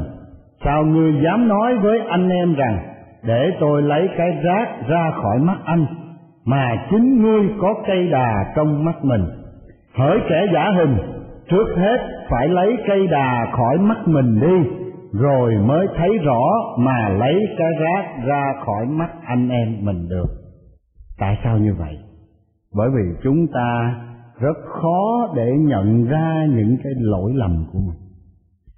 Sao 0.64 0.84
ngươi 0.84 1.14
dám 1.24 1.48
nói 1.48 1.78
với 1.78 2.00
anh 2.10 2.30
em 2.30 2.56
rằng, 2.56 2.78
để 3.24 3.52
tôi 3.60 3.82
lấy 3.82 4.10
cái 4.18 4.32
rác 4.44 4.88
ra 4.88 5.12
khỏi 5.12 5.40
mắt 5.40 5.58
anh, 5.66 5.86
mà 6.46 6.76
chính 6.90 7.22
ngươi 7.22 7.50
có 7.62 7.74
cây 7.88 8.08
đà 8.08 8.54
trong 8.56 8.86
mắt 8.86 8.96
mình? 9.06 9.26
Hỡi 9.98 10.20
kẻ 10.30 10.46
giả 10.54 10.72
hình, 10.78 10.98
trước 11.50 11.66
hết 11.78 11.98
phải 12.30 12.48
lấy 12.48 12.78
cây 12.88 13.08
đà 13.08 13.48
khỏi 13.52 13.78
mắt 13.78 13.98
mình 14.08 14.40
đi 14.42 14.85
rồi 15.20 15.56
mới 15.66 15.88
thấy 15.98 16.18
rõ 16.18 16.44
mà 16.78 17.10
lấy 17.10 17.36
cái 17.58 17.72
rác 17.80 18.26
ra 18.26 18.54
khỏi 18.66 18.86
mắt 18.86 19.10
anh 19.26 19.50
em 19.50 19.86
mình 19.86 20.10
được. 20.10 20.28
Tại 21.20 21.38
sao 21.44 21.58
như 21.58 21.74
vậy? 21.74 21.98
Bởi 22.76 22.90
vì 22.90 23.02
chúng 23.24 23.48
ta 23.54 23.96
rất 24.40 24.58
khó 24.82 25.34
để 25.36 25.52
nhận 25.58 26.06
ra 26.06 26.46
những 26.50 26.78
cái 26.84 26.94
lỗi 26.98 27.32
lầm 27.36 27.66
của 27.74 27.80
mình. 27.80 28.00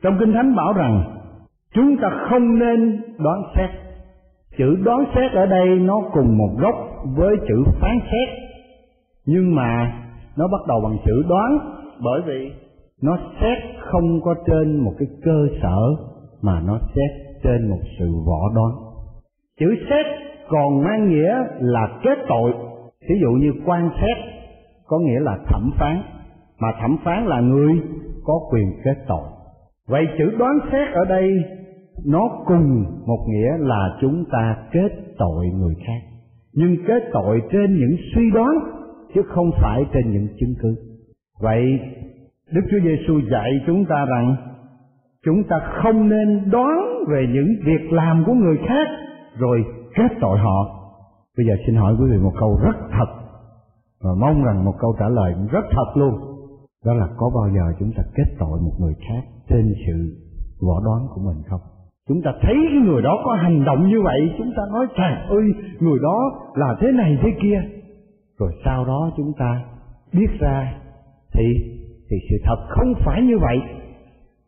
Trong 0.03 0.17
kinh 0.19 0.33
thánh 0.33 0.55
bảo 0.55 0.73
rằng, 0.73 1.03
chúng 1.73 1.97
ta 2.01 2.09
không 2.29 2.59
nên 2.59 3.01
đoán 3.19 3.41
xét. 3.55 3.69
Chữ 4.57 4.75
đoán 4.83 5.05
xét 5.15 5.31
ở 5.31 5.45
đây 5.45 5.67
nó 5.67 6.01
cùng 6.13 6.37
một 6.37 6.55
gốc 6.59 6.75
với 7.15 7.35
chữ 7.47 7.63
phán 7.81 7.99
xét. 8.11 8.29
Nhưng 9.25 9.55
mà 9.55 9.93
nó 10.37 10.47
bắt 10.47 10.61
đầu 10.67 10.81
bằng 10.83 10.97
chữ 11.05 11.23
đoán, 11.29 11.59
bởi 12.03 12.21
vì 12.27 12.51
nó 13.01 13.17
xét 13.41 13.57
không 13.79 14.21
có 14.21 14.35
trên 14.47 14.79
một 14.79 14.93
cái 14.99 15.07
cơ 15.23 15.47
sở 15.61 15.77
mà 16.41 16.61
nó 16.65 16.79
xét 16.95 17.11
trên 17.43 17.69
một 17.69 17.79
sự 17.99 18.11
võ 18.27 18.53
đoán. 18.55 18.71
Chữ 19.59 19.75
xét 19.89 20.05
còn 20.49 20.83
mang 20.83 21.09
nghĩa 21.09 21.35
là 21.59 21.99
kết 22.03 22.17
tội. 22.27 22.53
Ví 23.09 23.15
dụ 23.21 23.29
như 23.29 23.51
quan 23.65 23.89
xét 24.01 24.17
có 24.87 24.99
nghĩa 24.99 25.19
là 25.19 25.37
thẩm 25.47 25.71
phán, 25.79 26.01
mà 26.59 26.67
thẩm 26.81 26.97
phán 27.03 27.25
là 27.25 27.39
người 27.39 27.73
có 28.23 28.39
quyền 28.51 28.71
kết 28.83 28.95
tội. 29.07 29.27
Vậy 29.87 30.05
chữ 30.17 30.31
đoán 30.39 30.59
xét 30.71 30.93
ở 30.93 31.05
đây 31.05 31.33
nó 32.05 32.29
cùng 32.45 32.83
một 33.05 33.25
nghĩa 33.27 33.57
là 33.57 33.97
chúng 34.01 34.23
ta 34.31 34.57
kết 34.71 34.89
tội 35.17 35.45
người 35.47 35.75
khác. 35.87 36.01
Nhưng 36.53 36.75
kết 36.87 37.03
tội 37.13 37.41
trên 37.51 37.73
những 37.73 37.97
suy 38.15 38.31
đoán, 38.31 38.51
chứ 39.13 39.21
không 39.27 39.51
phải 39.61 39.83
trên 39.93 40.11
những 40.11 40.27
chứng 40.39 40.53
cứ. 40.61 40.75
Vậy 41.41 41.79
đức 42.51 42.61
chúa 42.71 42.79
giêsu 42.83 43.19
dạy 43.31 43.51
chúng 43.67 43.85
ta 43.85 44.05
rằng 44.05 44.35
chúng 45.25 45.43
ta 45.43 45.59
không 45.83 46.09
nên 46.09 46.49
đoán 46.51 47.03
về 47.09 47.27
những 47.33 47.47
việc 47.65 47.91
làm 47.91 48.23
của 48.25 48.33
người 48.33 48.57
khác 48.67 48.87
rồi 49.37 49.65
kết 49.95 50.11
tội 50.21 50.37
họ. 50.39 50.73
Bây 51.37 51.45
giờ 51.45 51.53
xin 51.65 51.75
hỏi 51.75 51.95
quý 51.99 52.11
vị 52.11 52.17
một 52.17 52.33
câu 52.39 52.59
rất 52.63 52.75
thật, 52.97 53.09
và 54.03 54.11
mong 54.19 54.43
rằng 54.43 54.65
một 54.65 54.73
câu 54.79 54.95
trả 54.99 55.09
lời 55.09 55.33
rất 55.51 55.65
thật 55.71 55.91
luôn. 55.95 56.13
Đó 56.85 56.93
là 56.93 57.07
có 57.17 57.31
bao 57.35 57.55
giờ 57.55 57.73
chúng 57.79 57.91
ta 57.97 58.03
kết 58.15 58.35
tội 58.39 58.59
một 58.61 58.73
người 58.79 58.93
khác 59.07 59.23
trên 59.49 59.73
sự 59.87 59.93
võ 60.67 60.81
đoán 60.85 61.07
của 61.13 61.21
mình 61.21 61.43
không? 61.49 61.61
Chúng 62.09 62.21
ta 62.21 62.31
thấy 62.41 62.55
cái 62.69 62.81
người 62.85 63.01
đó 63.01 63.21
có 63.25 63.33
hành 63.33 63.65
động 63.65 63.87
như 63.87 64.01
vậy, 64.01 64.35
chúng 64.37 64.51
ta 64.57 64.63
nói, 64.73 64.87
trời 64.97 65.13
ơi, 65.29 65.43
người 65.79 65.99
đó 66.01 66.17
là 66.55 66.75
thế 66.81 66.91
này 66.91 67.17
thế 67.21 67.29
kia. 67.41 67.61
Rồi 68.39 68.51
sau 68.65 68.85
đó 68.85 69.11
chúng 69.17 69.33
ta 69.39 69.63
biết 70.13 70.27
ra 70.39 70.73
thì 71.33 71.45
thì 72.09 72.17
sự 72.29 72.35
thật 72.45 72.57
không 72.69 72.93
phải 73.05 73.21
như 73.21 73.37
vậy 73.37 73.57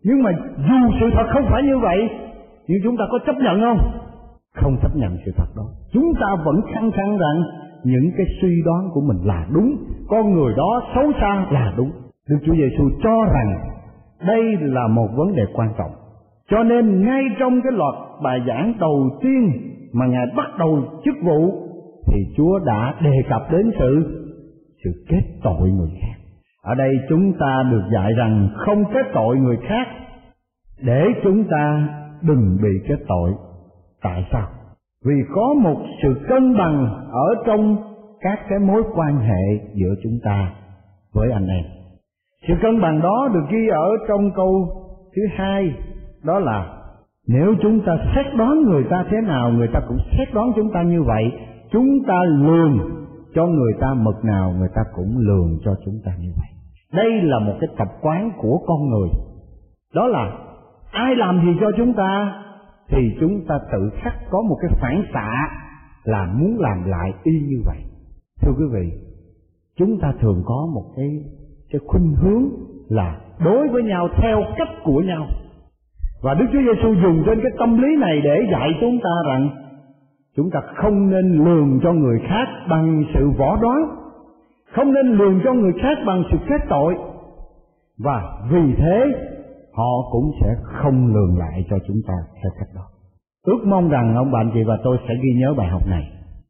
nhưng 0.03 0.23
mà 0.23 0.31
dù 0.57 0.97
sự 0.99 1.05
thật 1.13 1.27
không 1.33 1.45
phải 1.49 1.63
như 1.63 1.77
vậy 1.77 2.09
nhưng 2.69 2.79
chúng 2.83 2.97
ta 2.97 3.03
có 3.11 3.19
chấp 3.25 3.35
nhận 3.35 3.61
không? 3.61 3.77
Không 4.55 4.77
chấp 4.81 4.95
nhận 4.95 5.17
sự 5.25 5.31
thật 5.37 5.47
đó. 5.57 5.63
Chúng 5.93 6.13
ta 6.21 6.27
vẫn 6.45 6.61
khăng 6.73 6.91
khăng 6.91 7.17
rằng 7.17 7.43
những 7.83 8.11
cái 8.17 8.25
suy 8.41 8.61
đoán 8.65 8.89
của 8.93 9.01
mình 9.01 9.17
là 9.23 9.47
đúng, 9.53 9.75
con 10.07 10.33
người 10.33 10.53
đó 10.57 10.81
xấu 10.95 11.11
xa 11.21 11.45
là 11.51 11.73
đúng. 11.77 11.91
Đức 12.29 12.37
chúa 12.45 12.53
giêsu 12.53 12.89
cho 13.03 13.25
rằng 13.33 13.53
đây 14.27 14.43
là 14.59 14.87
một 14.87 15.07
vấn 15.15 15.35
đề 15.35 15.43
quan 15.53 15.69
trọng. 15.77 15.91
Cho 16.49 16.63
nên 16.63 17.05
ngay 17.05 17.23
trong 17.39 17.61
cái 17.61 17.71
loạt 17.71 17.95
bài 18.23 18.41
giảng 18.47 18.73
đầu 18.79 19.09
tiên 19.21 19.51
mà 19.93 20.05
ngài 20.05 20.25
bắt 20.37 20.47
đầu 20.59 20.83
chức 21.05 21.15
vụ, 21.23 21.51
thì 22.07 22.19
chúa 22.37 22.59
đã 22.65 22.95
đề 23.01 23.15
cập 23.29 23.51
đến 23.51 23.71
sự 23.79 24.19
sự 24.83 25.05
kết 25.09 25.21
tội 25.43 25.69
người 25.69 25.89
khác 26.01 26.18
ở 26.63 26.75
đây 26.75 26.91
chúng 27.09 27.33
ta 27.39 27.63
được 27.71 27.83
dạy 27.93 28.13
rằng 28.17 28.49
không 28.55 28.85
kết 28.93 29.05
tội 29.13 29.37
người 29.37 29.57
khác, 29.67 29.87
để 30.81 31.05
chúng 31.23 31.43
ta 31.43 31.87
đừng 32.21 32.57
bị 32.63 32.69
kết 32.87 32.99
tội. 33.07 33.31
Tại 34.03 34.25
sao? 34.31 34.47
Vì 35.05 35.15
có 35.35 35.53
một 35.61 35.85
sự 36.03 36.25
cân 36.29 36.57
bằng 36.57 36.87
ở 37.11 37.43
trong 37.45 37.77
các 38.21 38.39
cái 38.49 38.59
mối 38.59 38.83
quan 38.95 39.17
hệ 39.17 39.69
giữa 39.73 39.93
chúng 40.03 40.19
ta 40.23 40.51
với 41.13 41.31
anh 41.31 41.47
em. 41.47 41.63
Sự 42.47 42.53
cân 42.61 42.81
bằng 42.81 43.01
đó 43.01 43.29
được 43.33 43.45
ghi 43.51 43.67
ở 43.67 43.89
trong 44.07 44.31
câu 44.35 44.67
thứ 45.15 45.21
hai, 45.35 45.73
đó 46.23 46.39
là 46.39 46.79
nếu 47.27 47.55
chúng 47.61 47.81
ta 47.85 47.97
xét 48.15 48.25
đoán 48.37 48.63
người 48.63 48.83
ta 48.89 49.05
thế 49.09 49.17
nào, 49.21 49.51
người 49.51 49.67
ta 49.73 49.79
cũng 49.87 49.97
xét 50.17 50.33
đoán 50.33 50.51
chúng 50.55 50.71
ta 50.73 50.83
như 50.83 51.03
vậy, 51.03 51.31
chúng 51.71 52.03
ta 52.07 52.23
lường 52.23 52.98
cho 53.35 53.45
người 53.47 53.73
ta 53.79 53.93
mực 53.93 54.25
nào, 54.25 54.53
người 54.59 54.69
ta 54.75 54.81
cũng 54.95 55.17
lường 55.17 55.59
cho 55.65 55.75
chúng 55.85 55.99
ta 56.05 56.11
như 56.19 56.29
vậy. 56.37 56.49
Đây 56.93 57.21
là 57.21 57.39
một 57.39 57.53
cái 57.61 57.69
tập 57.77 57.87
quán 58.01 58.31
của 58.37 58.57
con 58.67 58.89
người. 58.89 59.09
Đó 59.93 60.07
là, 60.07 60.37
ai 60.91 61.15
làm 61.15 61.45
gì 61.45 61.57
cho 61.61 61.67
chúng 61.77 61.93
ta? 61.93 62.43
Thì 62.89 63.17
chúng 63.19 63.45
ta 63.47 63.59
tự 63.71 63.89
khắc 64.01 64.13
có 64.29 64.41
một 64.41 64.57
cái 64.61 64.71
phản 64.81 65.03
xạ 65.13 65.29
là 66.03 66.33
muốn 66.33 66.59
làm 66.59 66.83
lại 66.85 67.13
y 67.23 67.31
như 67.31 67.61
vậy. 67.65 67.77
Thưa 68.41 68.51
quý 68.57 68.65
vị, 68.73 68.91
chúng 69.77 69.99
ta 70.01 70.13
thường 70.21 70.43
có 70.45 70.67
một 70.73 70.85
cái 70.95 71.23
cái 71.71 71.79
khuynh 71.87 72.15
hướng 72.15 72.49
là 72.89 73.21
đối 73.45 73.67
với 73.67 73.83
nhau 73.83 74.07
theo 74.21 74.43
cách 74.57 74.69
của 74.83 75.01
nhau. 75.01 75.27
Và 76.21 76.33
Đức 76.33 76.45
Chúa 76.53 76.59
Giêsu 76.61 76.93
dùng 77.03 77.23
trên 77.25 77.39
cái 77.41 77.51
tâm 77.59 77.81
lý 77.81 77.95
này 77.99 78.21
để 78.23 78.39
dạy 78.51 78.69
chúng 78.81 78.99
ta 79.03 79.09
rằng 79.27 79.49
chúng 80.37 80.49
ta 80.49 80.59
không 80.75 81.09
nên 81.09 81.45
lường 81.45 81.79
cho 81.83 81.93
người 81.93 82.19
khác 82.27 82.47
bằng 82.69 83.03
sự 83.13 83.29
võ 83.37 83.57
đoán, 83.61 83.77
không 84.71 84.93
nên 84.93 85.05
lường 85.07 85.41
cho 85.43 85.53
người 85.53 85.73
khác 85.81 85.97
bằng 86.05 86.23
sự 86.31 86.37
kết 86.49 86.61
tội. 86.69 86.95
Và 87.97 88.23
vì 88.51 88.73
thế 88.77 89.05
họ 89.73 89.89
cũng 90.11 90.31
sẽ 90.41 90.55
không 90.63 91.13
lường 91.13 91.37
lại 91.37 91.65
cho 91.69 91.77
chúng 91.87 92.01
ta 92.07 92.13
theo 92.43 92.51
cách 92.59 92.69
đó. 92.75 92.81
Ước 93.45 93.63
mong 93.65 93.89
rằng 93.89 94.15
ông 94.15 94.31
bạn 94.31 94.51
chị 94.53 94.63
và 94.63 94.77
tôi 94.83 94.97
sẽ 95.07 95.13
ghi 95.23 95.39
nhớ 95.39 95.53
bài 95.57 95.67
học 95.67 95.81
này 95.87 96.03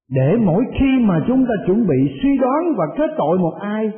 để 0.09 0.36
mỗi 0.45 0.63
khi 0.79 1.05
mà 1.05 1.24
chúng 1.27 1.45
ta 1.45 1.53
chuẩn 1.67 1.88
bị 1.88 2.19
suy 2.21 2.38
đoán 2.38 2.74
và 2.77 2.86
kết 2.98 3.09
tội 3.17 3.38
một 3.38 3.53
ai 3.59 3.91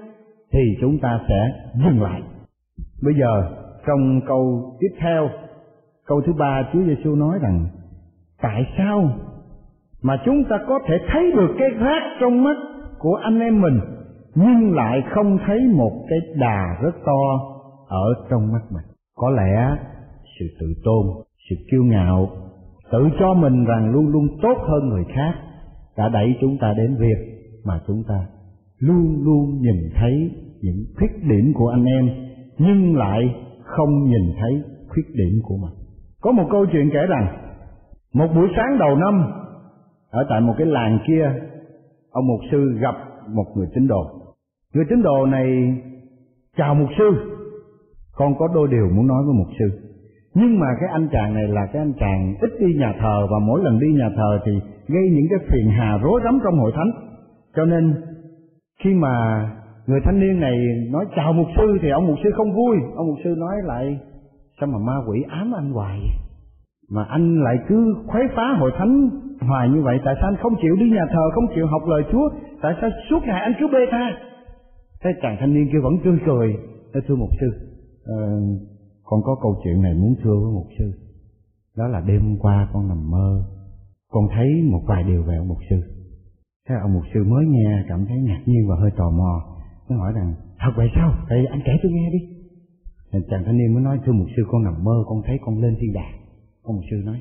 thì 0.54 0.60
chúng 0.82 1.00
ta 1.00 1.20
sẽ 1.28 1.54
dừng 1.74 2.02
lại. 2.02 2.22
Bây 3.04 3.14
giờ 3.14 3.52
trong 3.88 4.22
câu 4.28 4.74
tiếp 4.80 4.96
theo 5.00 5.30
Câu 6.06 6.22
thứ 6.22 6.34
ba 6.34 6.64
Chúa 6.74 6.84
Giêsu 6.84 7.16
nói 7.16 7.40
rằng 7.42 7.66
Tại 8.42 8.66
sao 8.78 9.10
mà 10.04 10.18
chúng 10.26 10.44
ta 10.50 10.58
có 10.68 10.80
thể 10.88 10.98
thấy 11.14 11.32
được 11.32 11.56
cái 11.60 11.70
rác 11.70 12.02
trong 12.22 12.44
mắt 12.44 12.58
của 13.00 13.16
anh 13.16 13.40
em 13.40 13.62
mình 13.62 13.80
nhưng 14.36 14.76
lại 14.76 15.04
không 15.16 15.38
thấy 15.46 15.60
một 15.74 16.06
cái 16.10 16.20
đà 16.36 16.78
rất 16.82 16.96
to 17.06 17.22
ở 17.88 18.14
trong 18.30 18.54
mắt 18.54 18.62
mình. 18.72 18.86
Có 19.16 19.30
lẽ 19.30 19.78
sự 20.40 20.46
tự 20.60 20.68
tôn, 20.84 21.06
sự 21.50 21.56
kiêu 21.72 21.84
ngạo, 21.84 22.30
tự 22.92 23.10
cho 23.20 23.34
mình 23.34 23.66
rằng 23.66 23.92
luôn 23.92 24.08
luôn 24.08 24.28
tốt 24.42 24.58
hơn 24.68 24.90
người 24.90 25.04
khác 25.16 25.34
đã 25.98 26.10
đẩy 26.10 26.36
chúng 26.42 26.58
ta 26.58 26.74
đến 26.78 26.96
việc 27.00 27.32
mà 27.66 27.80
chúng 27.88 28.04
ta 28.08 28.26
luôn 28.80 29.24
luôn 29.24 29.62
nhìn 29.62 29.90
thấy 29.96 30.32
những 30.62 30.86
khuyết 30.98 31.24
điểm 31.24 31.54
của 31.56 31.68
anh 31.68 31.86
em 31.86 32.10
nhưng 32.58 32.98
lại 32.98 33.36
không 33.64 34.04
nhìn 34.04 34.36
thấy 34.40 34.64
khuyết 34.90 35.06
điểm 35.14 35.40
của 35.44 35.58
mình. 35.58 35.74
Có 36.22 36.32
một 36.32 36.48
câu 36.52 36.66
chuyện 36.72 36.90
kể 36.94 37.00
rằng 37.10 37.28
một 38.14 38.28
buổi 38.36 38.48
sáng 38.56 38.78
đầu 38.80 38.96
năm 38.96 39.32
ở 40.12 40.26
tại 40.30 40.42
một 40.42 40.54
cái 40.58 40.68
làng 40.68 41.00
kia 41.08 41.34
ông 42.12 42.28
mục 42.28 42.40
sư 42.52 42.78
gặp 42.82 42.96
một 43.28 43.46
người 43.56 43.68
tín 43.76 43.88
đồ. 43.88 44.04
Người 44.74 44.86
tín 44.90 45.02
đồ 45.04 45.26
này 45.26 45.48
chào 46.58 46.76
mục 46.76 46.90
sư, 46.98 47.10
con 48.16 48.36
có 48.40 48.48
đôi 48.54 48.68
điều 48.72 48.90
muốn 48.96 49.08
nói 49.08 49.24
với 49.26 49.34
mục 49.34 49.48
sư. 49.60 49.80
Nhưng 50.34 50.60
mà 50.60 50.68
cái 50.80 50.90
anh 50.92 51.08
chàng 51.12 51.34
này 51.34 51.48
là 51.48 51.66
cái 51.74 51.82
anh 51.82 51.94
chàng 52.00 52.36
ít 52.42 52.50
đi 52.60 52.74
nhà 52.80 52.94
thờ 53.00 53.28
và 53.32 53.40
mỗi 53.40 53.64
lần 53.64 53.80
đi 53.80 53.88
nhà 53.94 54.10
thờ 54.16 54.40
thì 54.46 54.52
gây 54.88 55.04
những 55.12 55.28
cái 55.30 55.40
phiền 55.50 55.70
hà 55.78 55.98
rối 55.98 56.22
rắm 56.24 56.40
trong 56.44 56.60
hội 56.60 56.72
thánh. 56.76 56.92
cho 57.56 57.66
nên 57.66 57.96
khi 58.84 58.94
mà 58.94 59.46
người 59.88 60.00
thanh 60.06 60.20
niên 60.20 60.40
này 60.40 60.58
nói 60.92 61.06
chào 61.16 61.34
mục 61.34 61.48
sư 61.58 61.78
thì 61.82 61.90
ông 61.90 62.08
mục 62.08 62.18
sư 62.24 62.30
không 62.36 62.54
vui 62.54 62.78
ông 62.96 63.08
mục 63.08 63.18
sư 63.24 63.36
nói 63.38 63.56
lại 63.64 64.00
sao 64.60 64.70
mà 64.70 64.78
ma 64.88 64.98
quỷ 65.08 65.24
ám 65.30 65.56
anh 65.56 65.72
hoài 65.72 66.00
mà 66.92 67.04
anh 67.04 67.44
lại 67.44 67.56
cứ 67.68 67.96
khuấy 68.08 68.24
phá 68.36 68.56
hội 68.60 68.72
thánh 68.78 69.10
hoài 69.48 69.70
như 69.70 69.82
vậy 69.82 70.00
tại 70.06 70.16
sao 70.20 70.30
anh 70.30 70.38
không 70.42 70.56
chịu 70.62 70.76
đi 70.76 70.90
nhà 70.90 71.06
thờ 71.14 71.24
không 71.36 71.48
chịu 71.56 71.68
học 71.68 71.82
lời 71.88 72.04
chúa? 72.12 72.30
Tại 72.62 72.74
sao 72.82 72.90
suốt 73.10 73.20
ngày 73.24 73.42
anh 73.42 73.54
cứ 73.60 73.68
bê 73.74 73.80
tha? 73.92 74.06
Thế 75.04 75.10
chàng 75.22 75.38
thanh 75.40 75.54
niên 75.54 75.68
kia 75.72 75.80
vẫn 75.84 75.94
tươi 76.04 76.20
cười. 76.26 76.48
Nói 76.94 77.04
thưa 77.08 77.16
mục 77.16 77.30
sư 77.40 77.48
à, 78.06 78.18
con 79.04 79.20
có 79.24 79.36
câu 79.42 79.56
chuyện 79.64 79.82
này 79.82 79.94
muốn 79.94 80.16
thưa 80.24 80.36
với 80.44 80.52
mục 80.54 80.68
sư. 80.80 80.92
Đó 81.78 81.88
là 81.88 82.02
đêm 82.08 82.22
hôm 82.22 82.38
qua 82.40 82.68
con 82.74 82.88
nằm 82.88 83.12
mơ 83.12 83.44
con 84.12 84.24
thấy 84.36 84.48
một 84.72 84.82
vài 84.88 85.04
điều 85.04 85.24
về 85.24 85.36
ông 85.36 85.48
mục 85.48 85.58
sư. 85.70 85.76
Thế 86.70 86.76
ông 86.82 86.94
mục 86.94 87.04
sư 87.14 87.24
mới 87.24 87.46
nghe 87.46 87.84
cảm 87.90 88.06
thấy 88.06 88.18
ngạc 88.18 88.42
nhiên 88.46 88.70
và 88.70 88.76
hơi 88.76 88.92
tò 88.98 89.10
mò. 89.10 89.44
Nó 89.90 89.98
hỏi 89.98 90.14
rằng 90.16 90.34
thật 90.60 90.72
vậy 90.76 90.88
sao? 90.96 91.14
Thì 91.30 91.36
anh 91.50 91.62
kể 91.66 91.72
tôi 91.84 91.92
nghe 91.92 92.10
đi. 92.12 92.20
Chàng 93.30 93.44
thanh 93.46 93.58
niên 93.58 93.74
mới 93.74 93.84
nói 93.84 94.00
thưa 94.06 94.12
mục 94.12 94.28
sư 94.36 94.44
con 94.52 94.64
nằm 94.64 94.84
mơ 94.84 95.04
con 95.08 95.22
thấy 95.26 95.38
con 95.46 95.62
lên 95.62 95.76
thiên 95.80 95.94
đàng. 95.94 96.14
Ông 96.64 96.76
mục 96.76 96.86
sư 96.92 96.98
nói 97.06 97.20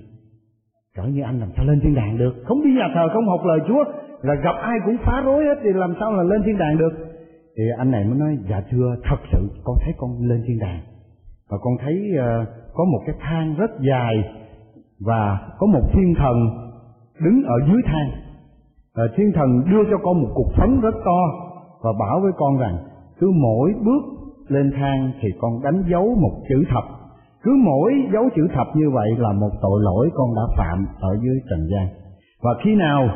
cỡ 0.97 1.03
như 1.03 1.23
anh 1.23 1.41
làm 1.41 1.49
sao 1.57 1.65
lên 1.65 1.81
thiên 1.81 1.95
đàng 1.95 2.19
được? 2.19 2.35
Không 2.47 2.63
đi 2.65 2.71
nhà 2.71 2.89
thờ 2.95 3.09
không 3.13 3.29
học 3.29 3.41
lời 3.45 3.61
chúa 3.69 3.85
là 4.23 4.35
gặp 4.35 4.57
ai 4.63 4.79
cũng 4.87 4.97
phá 5.05 5.23
rối 5.25 5.45
hết 5.45 5.59
thì 5.63 5.71
làm 5.73 5.95
sao 6.01 6.13
là 6.13 6.23
lên 6.23 6.43
thiên 6.47 6.59
đàng 6.59 6.79
được? 6.79 6.93
Thì 7.57 7.63
anh 7.79 7.91
này 7.91 8.05
mới 8.05 8.19
nói 8.19 8.39
dạ 8.51 8.63
thưa 8.71 8.97
thật 9.05 9.21
sự 9.33 9.49
con 9.65 9.77
thấy 9.81 9.95
con 9.99 10.11
lên 10.29 10.45
thiên 10.47 10.59
đàng. 10.59 10.81
Và 11.51 11.59
con 11.61 11.75
thấy 11.85 12.11
uh, 12.15 12.49
có 12.75 12.85
một 12.85 13.01
cái 13.07 13.17
thang 13.21 13.55
rất 13.59 13.71
dài 13.81 14.15
và 15.07 15.39
có 15.59 15.67
một 15.67 15.83
thiên 15.93 16.15
thần 16.19 16.37
đứng 17.25 17.43
ở 17.43 17.57
dưới 17.67 17.83
thang. 17.85 18.11
Và 18.95 19.03
thiên 19.17 19.33
thần 19.35 19.63
đưa 19.71 19.85
cho 19.91 19.97
con 20.03 20.23
một 20.23 20.29
cục 20.35 20.47
phấn 20.57 20.81
rất 20.81 20.95
to 21.05 21.21
và 21.83 21.91
bảo 22.01 22.21
với 22.21 22.33
con 22.37 22.59
rằng 22.59 22.77
cứ 23.19 23.31
mỗi 23.31 23.73
bước 23.85 24.03
lên 24.49 24.73
thang 24.77 25.13
thì 25.21 25.29
con 25.41 25.63
đánh 25.63 25.83
dấu 25.91 26.15
một 26.21 26.43
chữ 26.49 26.65
thập 26.71 26.85
cứ 27.43 27.51
mỗi 27.65 27.93
dấu 28.13 28.29
chữ 28.37 28.49
thập 28.55 28.67
như 28.77 28.91
vậy 28.91 29.09
là 29.19 29.33
một 29.33 29.51
tội 29.63 29.81
lỗi 29.83 30.11
con 30.15 30.35
đã 30.35 30.43
phạm 30.59 30.87
ở 31.01 31.17
dưới 31.23 31.37
trần 31.51 31.67
gian. 31.71 31.89
Và 32.43 32.51
khi 32.65 32.75
nào 32.75 33.09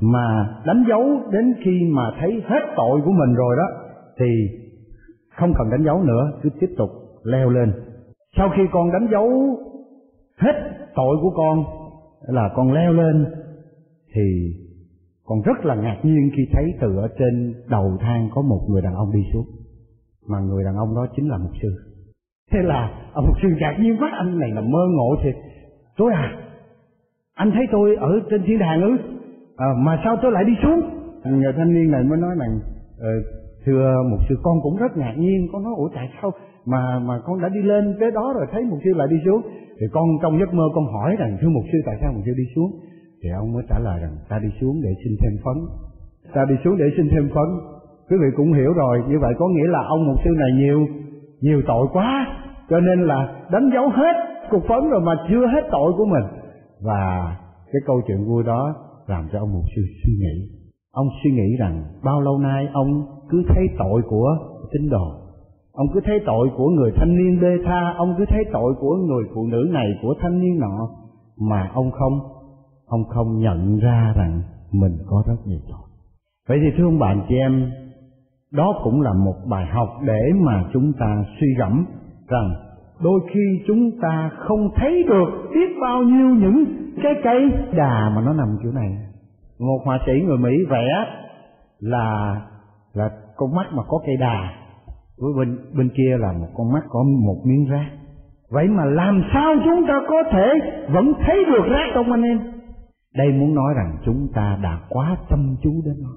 mà 0.00 0.56
đánh 0.66 0.84
dấu 0.88 1.02
đến 1.32 1.54
khi 1.64 1.90
mà 1.92 2.02
thấy 2.20 2.42
hết 2.44 2.60
tội 2.76 3.00
của 3.04 3.12
mình 3.12 3.34
rồi 3.34 3.56
đó, 3.56 3.68
thì 4.18 4.26
không 5.36 5.52
cần 5.58 5.70
đánh 5.70 5.84
dấu 5.84 6.02
nữa, 6.02 6.30
cứ 6.42 6.50
tiếp 6.60 6.70
tục 6.78 6.90
leo 7.24 7.50
lên. 7.50 7.72
Sau 8.36 8.50
khi 8.56 8.62
con 8.72 8.92
đánh 8.92 9.08
dấu 9.12 9.28
hết 10.38 10.52
tội 10.94 11.16
của 11.22 11.30
con 11.36 11.64
là 12.20 12.50
con 12.54 12.72
leo 12.72 12.92
lên, 12.92 13.26
thì 14.14 14.22
con 15.24 15.42
rất 15.42 15.64
là 15.64 15.74
ngạc 15.74 16.00
nhiên 16.02 16.30
khi 16.36 16.42
thấy 16.52 16.64
từ 16.80 16.96
ở 16.96 17.08
trên 17.18 17.54
đầu 17.68 17.98
thang 18.00 18.28
có 18.34 18.42
một 18.42 18.60
người 18.68 18.82
đàn 18.82 18.94
ông 18.94 19.12
đi 19.12 19.20
xuống. 19.32 19.46
Mà 20.28 20.40
người 20.40 20.64
đàn 20.64 20.76
ông 20.76 20.94
đó 20.94 21.06
chính 21.16 21.28
là 21.28 21.38
mục 21.38 21.52
sư 21.62 21.89
thế 22.50 22.58
là 22.62 22.90
ông 23.12 23.26
mục 23.26 23.36
sư 23.42 23.48
ngạc 23.60 23.76
nhiên 23.80 23.96
quá 24.00 24.10
anh 24.18 24.38
này 24.38 24.50
là 24.50 24.60
mơ 24.60 24.86
ngộ 24.96 25.16
thiệt 25.22 25.34
tôi 25.96 26.12
à 26.12 26.50
anh 27.34 27.50
thấy 27.54 27.66
tôi 27.72 27.96
ở 27.96 28.20
trên 28.30 28.42
thiên 28.46 28.58
đàng 28.58 28.82
ư? 28.82 28.96
À, 29.56 29.66
mà 29.76 30.00
sao 30.04 30.16
tôi 30.22 30.32
lại 30.32 30.44
đi 30.44 30.52
xuống? 30.62 30.80
Người 31.24 31.52
thanh 31.56 31.74
niên 31.74 31.90
này 31.90 32.04
mới 32.04 32.18
nói 32.18 32.34
rằng 32.40 32.60
ờ, 32.98 33.08
thưa 33.64 34.02
mục 34.10 34.20
sư 34.28 34.34
con 34.42 34.56
cũng 34.62 34.76
rất 34.76 34.96
ngạc 34.96 35.14
nhiên 35.18 35.48
con 35.52 35.62
nói 35.62 35.72
ủa 35.76 35.88
tại 35.94 36.08
sao 36.22 36.30
mà 36.66 36.98
mà 36.98 37.14
con 37.24 37.42
đã 37.42 37.48
đi 37.48 37.62
lên 37.62 37.96
tới 38.00 38.10
đó 38.10 38.32
rồi 38.36 38.46
thấy 38.52 38.62
mục 38.64 38.78
sư 38.84 38.90
lại 38.94 39.08
đi 39.10 39.16
xuống? 39.24 39.42
Thì 39.80 39.86
con 39.92 40.04
trong 40.22 40.38
giấc 40.38 40.54
mơ 40.54 40.64
con 40.74 40.84
hỏi 40.92 41.16
rằng 41.18 41.36
thưa 41.40 41.48
mục 41.48 41.64
sư 41.72 41.78
tại 41.86 41.96
sao 42.00 42.12
mục 42.12 42.22
sư 42.26 42.32
đi 42.36 42.44
xuống? 42.54 42.70
Thì 43.22 43.28
ông 43.30 43.52
mới 43.52 43.62
trả 43.68 43.78
lời 43.78 44.00
rằng 44.00 44.16
ta 44.28 44.38
đi 44.38 44.48
xuống 44.60 44.80
để 44.82 44.90
xin 45.04 45.12
thêm 45.20 45.32
phấn. 45.44 45.56
Ta 46.34 46.44
đi 46.48 46.54
xuống 46.64 46.76
để 46.78 46.86
xin 46.96 47.08
thêm 47.12 47.28
phấn. 47.34 47.48
Quý 48.08 48.16
vị 48.22 48.28
cũng 48.36 48.52
hiểu 48.52 48.72
rồi 48.72 49.02
như 49.08 49.18
vậy 49.18 49.34
có 49.38 49.48
nghĩa 49.48 49.68
là 49.68 49.82
ông 49.88 50.06
mục 50.06 50.16
sư 50.24 50.30
này 50.38 50.50
nhiều 50.52 50.86
nhiều 51.40 51.62
tội 51.66 51.86
quá 51.92 52.39
cho 52.70 52.80
nên 52.80 53.06
là 53.06 53.46
đánh 53.52 53.70
dấu 53.74 53.88
hết 53.88 54.14
cục 54.50 54.62
phấn 54.68 54.90
rồi 54.90 55.00
mà 55.00 55.14
chưa 55.28 55.46
hết 55.46 55.68
tội 55.70 55.92
của 55.96 56.04
mình. 56.04 56.24
Và 56.82 57.36
cái 57.72 57.80
câu 57.86 58.00
chuyện 58.06 58.24
vui 58.28 58.42
đó 58.44 58.74
làm 59.06 59.28
cho 59.32 59.38
ông 59.38 59.52
mục 59.52 59.64
sư 59.76 59.82
suy 60.04 60.12
nghĩ. 60.12 60.48
Ông 60.92 61.06
suy 61.22 61.30
nghĩ 61.30 61.56
rằng 61.58 61.84
bao 62.04 62.20
lâu 62.20 62.38
nay 62.38 62.68
ông 62.72 63.06
cứ 63.30 63.42
thấy 63.48 63.66
tội 63.78 64.02
của 64.08 64.36
tín 64.72 64.90
đồ? 64.90 65.06
Ông 65.72 65.86
cứ 65.94 66.00
thấy 66.04 66.20
tội 66.26 66.48
của 66.56 66.68
người 66.68 66.92
thanh 66.96 67.16
niên 67.16 67.40
bê 67.40 67.56
tha, 67.64 67.94
ông 67.96 68.14
cứ 68.18 68.24
thấy 68.28 68.44
tội 68.52 68.74
của 68.80 68.96
người 68.96 69.24
phụ 69.34 69.46
nữ 69.46 69.68
này, 69.72 69.86
của 70.02 70.14
thanh 70.20 70.40
niên 70.40 70.58
nọ, 70.58 70.88
mà 71.40 71.70
ông 71.74 71.90
không 71.90 72.18
ông 72.86 73.04
không 73.08 73.38
nhận 73.38 73.78
ra 73.78 74.12
rằng 74.16 74.42
mình 74.72 74.98
có 75.06 75.22
rất 75.26 75.36
nhiều 75.46 75.58
tội. 75.68 75.88
Vậy 76.48 76.58
thì 76.62 76.70
thưa 76.78 76.84
ông 76.84 76.98
bạn 76.98 77.22
chị 77.28 77.34
em, 77.34 77.70
đó 78.52 78.80
cũng 78.84 79.00
là 79.00 79.12
một 79.12 79.36
bài 79.48 79.66
học 79.66 79.88
để 80.06 80.20
mà 80.34 80.64
chúng 80.72 80.92
ta 81.00 81.24
suy 81.40 81.46
gẫm 81.58 81.86
rằng, 82.30 82.50
đôi 83.02 83.20
khi 83.32 83.64
chúng 83.66 83.90
ta 84.02 84.30
không 84.36 84.68
thấy 84.76 85.02
được 85.08 85.50
biết 85.54 85.76
bao 85.80 86.02
nhiêu 86.02 86.28
những 86.28 86.64
cái 87.02 87.12
cây 87.24 87.52
đà 87.74 88.12
mà 88.14 88.22
nó 88.26 88.32
nằm 88.32 88.48
chỗ 88.62 88.70
này. 88.72 88.88
Một 89.58 89.78
họa 89.84 89.98
sĩ 90.06 90.12
người 90.26 90.38
mỹ 90.38 90.50
vẽ 90.70 90.88
là 91.80 92.36
là 92.94 93.10
con 93.36 93.54
mắt 93.54 93.66
mà 93.72 93.82
có 93.88 93.98
cây 94.06 94.16
đà. 94.20 94.50
Với 95.18 95.32
bên 95.38 95.58
bên 95.78 95.88
kia 95.96 96.16
là 96.18 96.32
một 96.32 96.48
con 96.54 96.72
mắt 96.72 96.82
có 96.88 97.02
một 97.26 97.36
miếng 97.44 97.64
rác. 97.70 97.90
Vậy 98.50 98.68
mà 98.68 98.84
làm 98.84 99.22
sao 99.32 99.54
chúng 99.64 99.86
ta 99.86 100.00
có 100.08 100.22
thể 100.32 100.52
vẫn 100.92 101.12
thấy 101.26 101.44
được 101.44 101.64
rác 101.70 101.86
không 101.94 102.12
anh 102.12 102.22
em? 102.22 102.38
Đây 103.16 103.28
muốn 103.32 103.54
nói 103.54 103.74
rằng 103.76 103.96
chúng 104.04 104.28
ta 104.34 104.58
đã 104.62 104.78
quá 104.88 105.16
chăm 105.30 105.56
chú 105.62 105.70
đến 105.84 105.94
nó. 106.02 106.10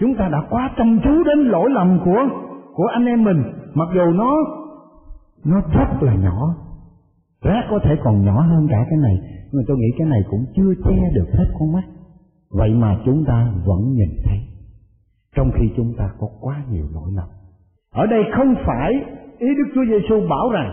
Chúng 0.00 0.14
ta 0.14 0.28
đã 0.28 0.42
quá 0.50 0.70
chăm 0.76 1.00
chú 1.04 1.22
đến 1.24 1.38
lỗi 1.38 1.70
lầm 1.70 2.00
của 2.04 2.28
của 2.74 2.86
anh 2.86 3.06
em 3.06 3.24
mình. 3.24 3.42
Mặc 3.74 3.88
dù 3.94 4.04
nó 4.12 4.36
nó 5.44 5.60
rất 5.60 6.02
là 6.02 6.14
nhỏ. 6.14 6.54
Rác 7.42 7.62
có 7.70 7.78
thể 7.84 7.96
còn 8.04 8.24
nhỏ 8.24 8.40
hơn 8.40 8.66
cả 8.70 8.86
cái 8.90 8.98
này 8.98 9.14
nhưng 9.22 9.62
mà 9.62 9.62
tôi 9.68 9.76
nghĩ 9.76 9.88
cái 9.98 10.06
này 10.06 10.20
cũng 10.30 10.46
chưa 10.56 10.74
che 10.84 11.10
được 11.14 11.26
hết 11.32 11.46
con 11.58 11.72
mắt. 11.72 11.84
Vậy 12.50 12.70
mà 12.70 12.98
chúng 13.04 13.24
ta 13.24 13.52
vẫn 13.64 13.92
nhìn 13.92 14.08
thấy 14.24 14.38
trong 15.36 15.50
khi 15.58 15.70
chúng 15.76 15.94
ta 15.98 16.10
có 16.18 16.28
quá 16.40 16.64
nhiều 16.70 16.86
lỗi 16.92 17.10
lầm 17.16 17.28
ở 17.94 18.06
đây 18.06 18.22
không 18.36 18.54
phải 18.66 18.92
ý 19.38 19.48
đức 19.58 19.72
chúa 19.74 19.84
giêsu 19.84 20.28
bảo 20.28 20.50
rằng 20.52 20.70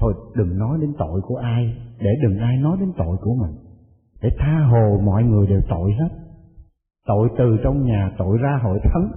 thôi 0.00 0.14
đừng 0.34 0.58
nói 0.58 0.78
đến 0.80 0.92
tội 0.98 1.20
của 1.20 1.36
ai 1.36 1.76
để 1.98 2.10
đừng 2.22 2.38
ai 2.38 2.56
nói 2.56 2.76
đến 2.80 2.92
tội 2.96 3.16
của 3.20 3.34
mình. 3.34 3.56
Để 4.22 4.30
tha 4.38 4.58
hồ 4.70 5.00
mọi 5.04 5.22
người 5.24 5.46
đều 5.46 5.60
tội 5.68 5.92
hết. 5.92 6.08
Tội 7.06 7.28
từ 7.38 7.56
trong 7.64 7.84
nhà 7.84 8.12
tội 8.18 8.38
ra 8.38 8.60
hội 8.62 8.78
thánh. 8.82 9.08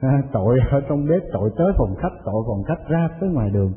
À, 0.00 0.22
tội 0.32 0.58
ở 0.70 0.80
trong 0.88 1.06
bếp 1.06 1.22
tội 1.32 1.50
tới 1.56 1.72
phòng 1.78 1.94
khách 1.98 2.12
tội 2.24 2.44
phòng 2.46 2.62
khách 2.62 2.88
ra 2.88 3.08
tới 3.20 3.30
ngoài 3.30 3.50
đường 3.50 3.72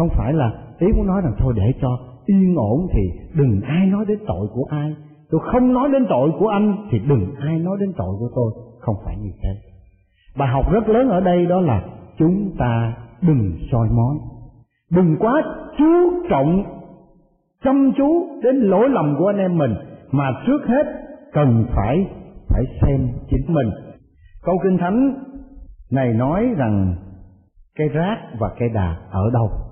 không 0.00 0.08
phải 0.16 0.32
là 0.32 0.52
ý 0.78 0.86
muốn 0.96 1.06
nói 1.06 1.20
rằng 1.24 1.32
thôi 1.38 1.52
để 1.56 1.72
cho 1.80 1.88
yên 2.26 2.54
ổn 2.56 2.86
thì 2.92 3.00
đừng 3.34 3.60
ai 3.60 3.86
nói 3.86 4.04
đến 4.08 4.18
tội 4.26 4.46
của 4.54 4.64
ai. 4.70 4.94
Tôi 5.30 5.40
không 5.52 5.72
nói 5.72 5.88
đến 5.92 6.06
tội 6.08 6.30
của 6.38 6.48
anh 6.48 6.88
thì 6.90 6.98
đừng 6.98 7.34
ai 7.38 7.58
nói 7.58 7.76
đến 7.80 7.92
tội 7.96 8.16
của 8.18 8.28
tôi. 8.34 8.52
Không 8.78 8.94
phải 9.04 9.16
như 9.16 9.30
thế. 9.42 9.48
Bài 10.38 10.48
học 10.48 10.72
rất 10.72 10.88
lớn 10.88 11.08
ở 11.08 11.20
đây 11.20 11.46
đó 11.46 11.60
là 11.60 11.82
chúng 12.18 12.56
ta 12.58 12.96
đừng 13.22 13.58
soi 13.72 13.88
mói. 13.88 14.16
Đừng 14.90 15.16
quá 15.18 15.42
chú 15.78 15.84
trọng, 16.30 16.64
chăm 17.64 17.92
chú 17.96 18.26
đến 18.42 18.56
lỗi 18.56 18.88
lầm 18.88 19.16
của 19.18 19.26
anh 19.26 19.38
em 19.38 19.58
mình 19.58 19.74
mà 20.10 20.42
trước 20.46 20.66
hết 20.66 20.86
cần 21.32 21.66
phải 21.76 22.06
phải 22.48 22.64
xem 22.80 23.08
chính 23.30 23.54
mình. 23.54 23.70
Câu 24.42 24.58
kinh 24.62 24.78
thánh 24.78 25.14
này 25.90 26.12
nói 26.14 26.46
rằng 26.56 26.94
cái 27.74 27.88
rác 27.88 28.16
và 28.38 28.50
cái 28.58 28.68
đà 28.68 28.96
ở 29.10 29.30
đâu? 29.32 29.69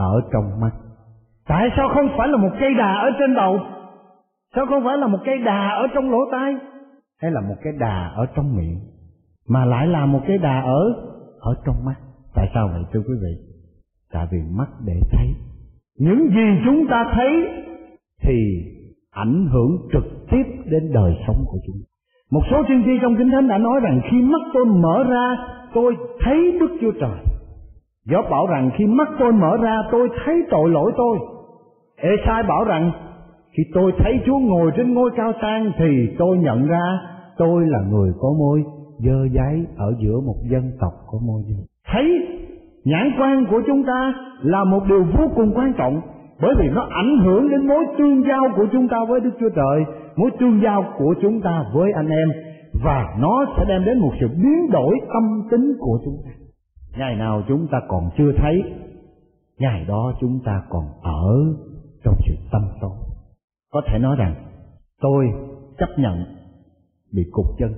Ở 0.00 0.20
trong 0.32 0.60
mắt. 0.60 0.70
Tại 1.48 1.68
sao 1.76 1.88
không 1.94 2.08
phải 2.18 2.28
là 2.28 2.36
một 2.36 2.50
cây 2.60 2.74
đà 2.74 2.92
ở 2.94 3.10
trên 3.18 3.34
đầu? 3.34 3.58
Sao 4.54 4.66
không 4.66 4.84
phải 4.84 4.98
là 4.98 5.06
một 5.06 5.18
cây 5.24 5.38
đà 5.38 5.68
ở 5.68 5.86
trong 5.94 6.10
lỗ 6.10 6.18
tai? 6.32 6.54
Hay 7.22 7.30
là 7.30 7.40
một 7.40 7.56
cái 7.62 7.72
đà 7.78 8.12
ở 8.16 8.26
trong 8.34 8.56
miệng 8.56 8.80
mà 9.48 9.64
lại 9.64 9.86
là 9.86 10.06
một 10.06 10.20
cái 10.26 10.38
đà 10.38 10.60
ở 10.60 10.82
ở 11.40 11.54
trong 11.64 11.84
mắt? 11.84 11.94
Tại 12.34 12.50
sao 12.54 12.68
vậy 12.72 12.82
thưa 12.92 13.00
quý 13.00 13.14
vị? 13.22 13.34
Tại 14.12 14.26
vì 14.32 14.38
mắt 14.58 14.68
để 14.86 15.00
thấy. 15.10 15.26
Những 15.98 16.28
gì 16.28 16.62
chúng 16.64 16.86
ta 16.90 17.04
thấy 17.14 17.48
thì 18.22 18.38
ảnh 19.10 19.46
hưởng 19.52 19.88
trực 19.92 20.04
tiếp 20.30 20.42
đến 20.64 20.92
đời 20.92 21.14
sống 21.26 21.44
của 21.46 21.58
chúng. 21.66 21.76
Một 22.30 22.42
số 22.50 22.62
tiên 22.68 22.82
tri 22.84 22.92
trong 23.02 23.16
kinh 23.16 23.30
thánh 23.30 23.48
đã 23.48 23.58
nói 23.58 23.80
rằng 23.82 24.00
khi 24.10 24.22
mắt 24.22 24.42
tôi 24.54 24.64
mở 24.64 25.04
ra 25.08 25.36
tôi 25.74 25.96
thấy 26.20 26.56
đức 26.60 26.76
chúa 26.80 26.92
trời 27.00 27.18
Gió 28.06 28.22
bảo 28.30 28.46
rằng 28.46 28.70
khi 28.76 28.86
mắt 28.86 29.08
tôi 29.18 29.32
mở 29.32 29.56
ra 29.62 29.78
tôi 29.92 30.08
thấy 30.24 30.42
tội 30.50 30.70
lỗi 30.70 30.92
tôi 30.96 31.18
Ê 32.02 32.10
sai 32.26 32.42
bảo 32.42 32.64
rằng 32.64 32.92
khi 33.56 33.62
tôi 33.74 33.92
thấy 33.98 34.20
Chúa 34.26 34.38
ngồi 34.38 34.70
trên 34.76 34.94
ngôi 34.94 35.10
cao 35.16 35.32
sang 35.42 35.72
thì 35.78 36.08
tôi 36.18 36.38
nhận 36.38 36.66
ra 36.66 37.00
tôi 37.36 37.66
là 37.66 37.78
người 37.90 38.12
có 38.20 38.28
môi 38.38 38.62
dơ 38.98 39.24
giấy 39.32 39.66
ở 39.76 39.94
giữa 40.00 40.20
một 40.26 40.36
dân 40.50 40.72
tộc 40.80 40.92
có 41.06 41.18
môi 41.26 41.42
dơ. 41.48 41.64
Thấy 41.92 42.26
nhãn 42.84 43.10
quan 43.18 43.46
của 43.50 43.62
chúng 43.66 43.84
ta 43.84 44.14
là 44.42 44.64
một 44.64 44.80
điều 44.88 45.04
vô 45.04 45.28
cùng 45.36 45.52
quan 45.54 45.72
trọng 45.78 46.00
bởi 46.42 46.54
vì 46.58 46.68
nó 46.68 46.86
ảnh 46.90 47.18
hưởng 47.24 47.50
đến 47.50 47.66
mối 47.66 47.84
tương 47.98 48.22
giao 48.28 48.44
của 48.56 48.66
chúng 48.72 48.88
ta 48.88 49.04
với 49.08 49.20
Đức 49.20 49.30
Chúa 49.40 49.48
Trời, 49.48 49.84
mối 50.16 50.30
tương 50.40 50.60
giao 50.62 50.84
của 50.98 51.14
chúng 51.22 51.40
ta 51.40 51.64
với 51.74 51.92
anh 51.92 52.08
em 52.08 52.28
và 52.84 53.16
nó 53.20 53.44
sẽ 53.56 53.64
đem 53.68 53.84
đến 53.84 53.98
một 53.98 54.12
sự 54.20 54.28
biến 54.28 54.70
đổi 54.70 54.96
tâm 55.12 55.42
tính 55.50 55.72
của 55.80 55.98
chúng 56.04 56.16
ta 56.24 56.30
ngày 56.96 57.16
nào 57.16 57.42
chúng 57.48 57.66
ta 57.72 57.80
còn 57.88 58.10
chưa 58.18 58.32
thấy, 58.36 58.62
ngày 59.58 59.84
đó 59.88 60.12
chúng 60.20 60.40
ta 60.44 60.62
còn 60.68 60.84
ở 61.02 61.54
trong 62.04 62.14
sự 62.26 62.34
tâm 62.52 62.62
tối. 62.80 62.96
Có 63.72 63.82
thể 63.86 63.98
nói 63.98 64.16
rằng, 64.18 64.34
tôi 65.00 65.26
chấp 65.78 65.88
nhận 65.98 66.24
bị 67.12 67.22
cục 67.32 67.46
chân. 67.58 67.74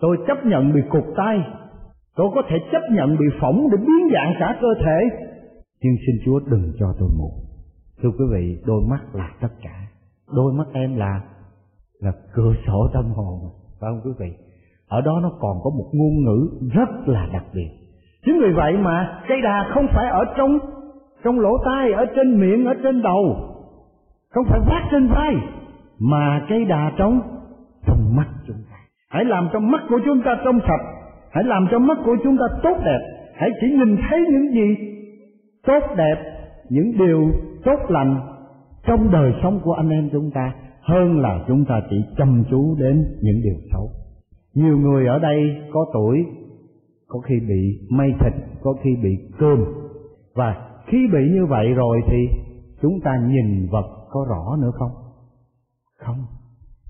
Tôi 0.00 0.16
chấp 0.26 0.46
nhận 0.46 0.72
bị 0.74 0.80
cục 0.90 1.04
tay. 1.16 1.38
Tôi 2.16 2.30
có 2.34 2.42
thể 2.48 2.56
chấp 2.72 2.82
nhận 2.92 3.18
bị 3.18 3.26
phỏng 3.40 3.68
để 3.72 3.76
biến 3.76 4.08
dạng 4.14 4.34
cả 4.40 4.58
cơ 4.60 4.68
thể. 4.84 5.28
Nhưng 5.82 5.96
xin 6.06 6.16
chúa 6.24 6.40
đừng 6.50 6.72
cho 6.78 6.94
tôi 6.98 7.08
mù. 7.18 7.30
Thưa 8.02 8.10
quý 8.10 8.24
vị, 8.32 8.62
đôi 8.66 8.82
mắt 8.90 9.14
là 9.14 9.34
tất 9.40 9.48
cả. 9.62 9.88
Đôi 10.34 10.52
mắt 10.52 10.66
em 10.72 10.96
là 10.96 11.24
là 12.00 12.12
cửa 12.34 12.54
sổ 12.66 12.88
tâm 12.92 13.04
hồn. 13.04 13.40
Phải 13.80 13.90
không 13.90 14.00
quý 14.04 14.10
vị? 14.18 14.32
Ở 14.88 15.00
đó 15.00 15.20
nó 15.22 15.32
còn 15.40 15.56
có 15.62 15.70
một 15.70 15.90
ngôn 15.92 16.24
ngữ 16.24 16.68
rất 16.72 16.88
là 17.06 17.28
đặc 17.32 17.44
biệt 17.54 17.68
chính 18.24 18.40
vì 18.40 18.52
vậy 18.52 18.76
mà 18.76 19.22
cây 19.28 19.40
đà 19.40 19.66
không 19.74 19.86
phải 19.94 20.08
ở 20.08 20.24
trong 20.36 20.58
trong 21.24 21.40
lỗ 21.40 21.58
tai, 21.64 21.92
ở 21.92 22.06
trên 22.16 22.40
miệng, 22.40 22.64
ở 22.64 22.74
trên 22.82 23.02
đầu. 23.02 23.36
Không 24.30 24.44
phải 24.44 24.60
vác 24.66 24.82
trên 24.90 25.08
vai, 25.08 25.36
mà 25.98 26.46
cây 26.48 26.64
đà 26.64 26.92
trong 26.96 27.20
trong 27.86 28.16
mắt 28.16 28.28
chúng 28.46 28.56
ta. 28.70 28.76
Hãy 29.10 29.24
làm 29.24 29.48
cho 29.52 29.60
mắt 29.60 29.82
của 29.88 30.00
chúng 30.04 30.22
ta 30.22 30.36
trong 30.44 30.60
sạch, 30.60 30.86
hãy 31.32 31.44
làm 31.44 31.66
cho 31.70 31.78
mắt 31.78 31.98
của 32.04 32.16
chúng 32.24 32.36
ta 32.36 32.44
tốt 32.62 32.76
đẹp. 32.84 33.00
Hãy 33.34 33.50
chỉ 33.60 33.66
nhìn 33.66 33.96
thấy 34.08 34.20
những 34.30 34.52
gì 34.52 34.76
tốt 35.66 35.82
đẹp, 35.96 36.16
những 36.68 36.92
điều 36.98 37.30
tốt 37.64 37.78
lành 37.88 38.20
trong 38.86 39.10
đời 39.10 39.32
sống 39.42 39.60
của 39.62 39.72
anh 39.72 39.90
em 39.90 40.08
chúng 40.12 40.30
ta, 40.30 40.52
hơn 40.82 41.20
là 41.20 41.38
chúng 41.48 41.64
ta 41.64 41.80
chỉ 41.90 41.96
chăm 42.16 42.44
chú 42.50 42.76
đến 42.78 43.04
những 43.22 43.40
điều 43.44 43.56
xấu. 43.72 43.88
Nhiều 44.54 44.78
người 44.78 45.06
ở 45.06 45.18
đây 45.18 45.56
có 45.72 45.86
tuổi 45.92 46.24
có 47.12 47.20
khi 47.20 47.40
bị 47.48 47.80
mây 47.90 48.14
thịt, 48.20 48.32
có 48.62 48.74
khi 48.82 48.90
bị 49.02 49.18
cơm. 49.38 49.64
Và 50.34 50.56
khi 50.86 51.08
bị 51.12 51.30
như 51.32 51.46
vậy 51.46 51.74
rồi 51.74 52.00
thì 52.06 52.28
chúng 52.82 53.00
ta 53.04 53.10
nhìn 53.26 53.68
vật 53.70 53.86
có 54.10 54.26
rõ 54.28 54.56
nữa 54.62 54.70
không? 54.74 54.90
Không. 55.98 56.24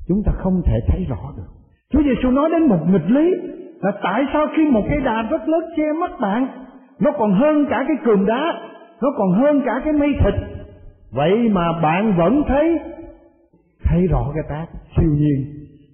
Chúng 0.08 0.22
ta 0.26 0.32
không 0.37 0.62
thể 0.66 0.78
thấy 0.88 1.04
rõ 1.08 1.32
được. 1.37 1.52
Chúa 1.92 2.02
Giêsu 2.02 2.30
nói 2.30 2.50
đến 2.50 2.68
một 2.68 2.78
nghịch 2.88 3.11
lý 3.11 3.30
là 3.80 3.92
tại 4.02 4.24
sao 4.32 4.46
khi 4.56 4.70
một 4.70 4.82
cái 4.88 5.00
đà 5.00 5.22
rất 5.22 5.48
lớn 5.48 5.64
che 5.76 5.92
mắt 6.00 6.11
bạn, 6.20 6.46
nó 7.00 7.11
còn 7.18 7.32
hơn 7.35 7.66
cả 7.70 7.85
cái 7.88 7.96
cườm 8.04 8.26
đá, 8.26 8.42
nó 9.02 9.08
còn 9.18 9.32
hơn 9.32 9.62
cả 9.66 9.80
cái 9.85 9.92
mây 9.92 10.12
thịt. 10.24 10.35
Vậy 11.12 11.48
mà 11.48 11.80
bạn 11.82 12.14
vẫn 12.16 12.42
thấy 12.48 12.78
thấy 13.85 14.06
rõ 14.06 14.32
cái 14.35 14.44
tác 14.48 14.66
siêu 14.96 15.11
nhiên. 15.11 15.46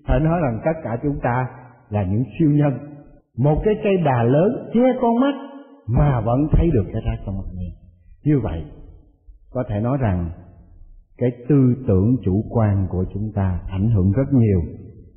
Phải 0.07 0.21
nói 0.21 0.41
rằng 0.43 0.61
tất 0.65 0.81
cả 0.85 0.99
chúng 1.03 1.21
ta 1.23 1.47
là 1.91 2.03
những 2.03 2.25
siêu 2.39 2.51
nhân 2.51 2.79
một 3.39 3.61
cái 3.65 3.75
cây 3.85 3.97
đà 4.05 4.23
lớn 4.23 4.71
che 4.75 4.81
con 5.01 5.21
mắt 5.21 5.35
mà 5.87 6.21
vẫn 6.21 6.49
thấy 6.53 6.71
được 6.73 6.85
cái 6.93 7.03
tác 7.07 7.17
trong 7.27 7.39
mặt 7.39 7.49
mình. 7.57 7.71
Như 8.25 8.41
vậy, 8.43 8.65
có 9.51 9.65
thể 9.69 9.81
nói 9.81 9.99
rằng 10.01 10.31
cái 11.19 11.31
tư 11.49 11.75
tưởng 11.89 12.17
chủ 12.25 12.45
quan 12.51 12.87
của 12.91 13.05
chúng 13.15 13.33
ta 13.35 13.61
ảnh 13.69 13.91
hưởng 13.91 14.13
rất 14.13 14.33
nhiều 14.33 14.61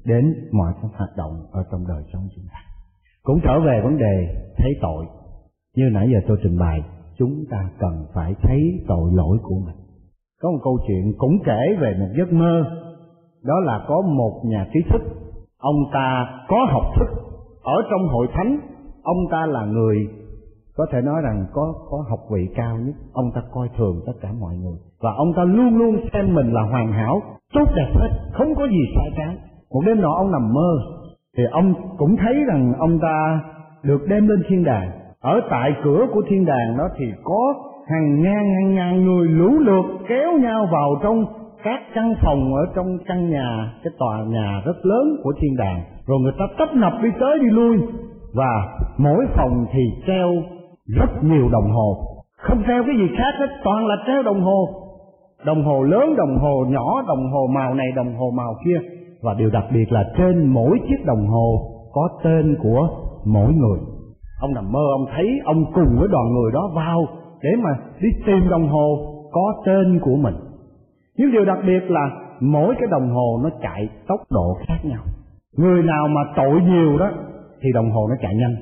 đến 0.05 0.33
mọi 0.51 0.73
cái 0.81 0.91
hoạt 0.95 1.09
động 1.17 1.45
ở 1.51 1.63
trong 1.71 1.87
đời 1.87 2.03
sống 2.13 2.27
chúng 2.35 2.45
ta. 2.51 2.59
Cũng 3.23 3.39
trở 3.43 3.59
về 3.59 3.81
vấn 3.83 3.97
đề 3.97 4.45
thấy 4.57 4.71
tội. 4.81 5.05
Như 5.75 5.83
nãy 5.91 6.09
giờ 6.13 6.19
tôi 6.27 6.37
trình 6.43 6.57
bày, 6.59 6.81
chúng 7.17 7.45
ta 7.51 7.69
cần 7.79 8.05
phải 8.13 8.35
thấy 8.41 8.59
tội 8.87 9.11
lỗi 9.13 9.37
của 9.43 9.59
mình. 9.65 9.75
Có 10.41 10.51
một 10.51 10.59
câu 10.63 10.79
chuyện 10.87 11.13
cũng 11.17 11.39
kể 11.45 11.61
về 11.81 11.95
một 11.99 12.09
giấc 12.17 12.33
mơ. 12.33 12.63
Đó 13.43 13.59
là 13.59 13.85
có 13.87 14.01
một 14.01 14.41
nhà 14.45 14.67
trí 14.73 14.79
thức, 14.89 15.01
ông 15.57 15.75
ta 15.93 16.27
có 16.47 16.67
học 16.71 16.83
thức 16.99 17.30
ở 17.63 17.73
trong 17.89 18.07
hội 18.07 18.27
thánh, 18.33 18.59
ông 19.03 19.17
ta 19.31 19.45
là 19.45 19.65
người 19.65 20.07
có 20.77 20.85
thể 20.91 21.01
nói 21.01 21.21
rằng 21.21 21.45
có 21.53 21.73
có 21.89 22.05
học 22.09 22.19
vị 22.31 22.47
cao 22.55 22.77
nhất. 22.77 22.95
Ông 23.13 23.31
ta 23.35 23.41
coi 23.53 23.67
thường 23.77 24.01
tất 24.05 24.13
cả 24.21 24.29
mọi 24.39 24.55
người. 24.55 24.77
Và 25.01 25.11
ông 25.17 25.33
ta 25.35 25.43
luôn 25.43 25.77
luôn 25.77 25.97
xem 26.13 26.35
mình 26.35 26.53
là 26.53 26.61
hoàn 26.61 26.91
hảo, 26.91 27.21
tốt 27.53 27.65
đẹp 27.75 27.91
hết, 27.95 28.09
không 28.33 28.55
có 28.55 28.67
gì 28.67 28.83
sai 28.95 29.09
trái. 29.17 29.37
Một 29.73 29.81
đêm 29.85 30.01
nọ 30.01 30.13
ông 30.15 30.31
nằm 30.31 30.53
mơ, 30.53 30.71
thì 31.37 31.43
ông 31.51 31.73
cũng 31.97 32.15
thấy 32.17 32.33
rằng 32.47 32.73
ông 32.79 32.99
ta 32.99 33.41
được 33.83 34.01
đem 34.07 34.27
lên 34.27 34.43
thiên 34.49 34.63
đàng. 34.63 34.91
Ở 35.21 35.41
tại 35.49 35.71
cửa 35.83 36.07
của 36.13 36.21
thiên 36.29 36.45
đàng 36.45 36.77
đó 36.77 36.89
thì 36.97 37.05
có 37.23 37.53
hàng 37.87 38.21
ngàn 38.23 38.53
hàng 38.53 38.75
ngàn 38.75 39.05
người 39.05 39.27
lũ 39.27 39.49
lượt 39.49 39.85
kéo 40.07 40.37
nhau 40.39 40.67
vào 40.71 40.99
trong 41.03 41.25
các 41.63 41.79
căn 41.93 42.13
phòng 42.21 42.53
ở 42.53 42.65
trong 42.75 42.97
căn 43.05 43.29
nhà, 43.29 43.73
cái 43.83 43.93
tòa 43.99 44.23
nhà 44.27 44.61
rất 44.65 44.85
lớn 44.85 45.15
của 45.23 45.33
thiên 45.41 45.55
đàng 45.57 45.81
rồi 46.11 46.19
người 46.19 46.37
ta 46.39 46.45
tấp 46.57 46.69
nập 46.75 46.93
đi 47.03 47.09
tới 47.19 47.39
đi 47.39 47.49
lui. 47.49 47.77
Và 48.33 48.53
mỗi 48.97 49.25
phòng 49.35 49.65
thì 49.71 49.83
treo 50.07 50.29
rất 50.87 51.23
nhiều 51.23 51.49
đồng 51.49 51.69
hồ. 51.71 51.97
Không 52.37 52.63
treo 52.67 52.83
cái 52.83 52.95
gì 52.97 53.07
khác 53.17 53.33
hết, 53.39 53.47
toàn 53.63 53.85
là 53.87 53.95
treo 54.07 54.23
đồng 54.23 54.41
hồ. 54.41 54.69
Đồng 55.45 55.63
hồ 55.63 55.83
lớn, 55.83 56.15
đồng 56.17 56.37
hồ 56.37 56.65
nhỏ, 56.69 57.01
đồng 57.07 57.31
hồ 57.31 57.47
màu 57.55 57.73
này, 57.73 57.87
đồng 57.95 58.13
hồ 58.17 58.31
màu 58.35 58.53
kia. 58.65 58.79
Và 59.21 59.33
điều 59.33 59.49
đặc 59.49 59.63
biệt 59.73 59.91
là 59.91 60.03
trên 60.17 60.47
mỗi 60.47 60.79
chiếc 60.87 61.05
đồng 61.05 61.27
hồ 61.27 61.47
có 61.93 62.09
tên 62.23 62.57
của 62.63 62.87
mỗi 63.25 63.53
người. 63.53 63.79
Ông 64.41 64.53
nằm 64.53 64.71
mơ, 64.71 64.85
ông 64.91 65.05
thấy 65.15 65.27
ông 65.45 65.65
cùng 65.73 65.97
với 65.99 66.07
đoàn 66.11 66.25
người 66.33 66.51
đó 66.53 66.71
vào 66.75 67.05
để 67.43 67.49
mà 67.63 67.69
đi 68.01 68.09
tìm 68.25 68.49
đồng 68.49 68.67
hồ 68.67 68.87
có 69.31 69.53
tên 69.65 69.99
của 69.99 70.15
mình. 70.15 70.35
Nhưng 71.17 71.31
điều 71.31 71.45
đặc 71.45 71.57
biệt 71.67 71.91
là 71.91 72.09
mỗi 72.39 72.75
cái 72.79 72.87
đồng 72.91 73.09
hồ 73.09 73.39
nó 73.43 73.49
chạy 73.61 73.89
tốc 74.07 74.19
độ 74.29 74.57
khác 74.67 74.77
nhau 74.83 75.03
người 75.57 75.83
nào 75.83 76.07
mà 76.07 76.21
tội 76.35 76.61
nhiều 76.61 76.97
đó, 76.97 77.11
thì 77.61 77.71
đồng 77.73 77.91
hồ 77.91 78.07
nó 78.09 78.15
chạy 78.21 78.35
nhanh. 78.35 78.55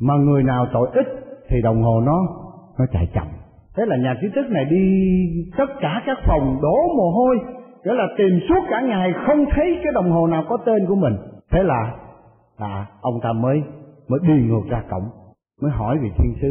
Mà 0.00 0.14
người 0.14 0.42
nào 0.42 0.66
tội 0.72 0.88
ít, 0.92 1.06
thì 1.48 1.62
đồng 1.62 1.82
hồ 1.82 2.00
nó 2.00 2.18
nó 2.78 2.86
chạy 2.92 3.08
chậm. 3.14 3.26
Thế 3.76 3.82
là 3.86 3.96
nhà 3.96 4.16
trí 4.20 4.28
thức 4.34 4.50
này 4.50 4.64
đi 4.64 4.84
tất 5.56 5.70
cả 5.80 6.02
các 6.06 6.18
phòng 6.26 6.58
đổ 6.62 6.76
mồ 6.96 7.10
hôi, 7.10 7.36
nghĩa 7.84 7.94
là 7.94 8.08
tìm 8.18 8.40
suốt 8.48 8.60
cả 8.70 8.80
ngày 8.80 9.12
không 9.26 9.44
thấy 9.50 9.80
cái 9.84 9.92
đồng 9.94 10.10
hồ 10.10 10.26
nào 10.26 10.44
có 10.48 10.56
tên 10.66 10.86
của 10.86 10.94
mình. 10.94 11.16
Thế 11.50 11.62
là 11.62 11.94
à 12.56 12.86
ông 13.00 13.20
ta 13.22 13.32
mới 13.32 13.62
mới 14.08 14.20
đi 14.22 14.42
ngược 14.42 14.62
ra 14.68 14.82
cổng, 14.90 15.08
mới 15.62 15.70
hỏi 15.70 15.98
vị 16.02 16.10
thiên 16.18 16.34
sứ. 16.42 16.48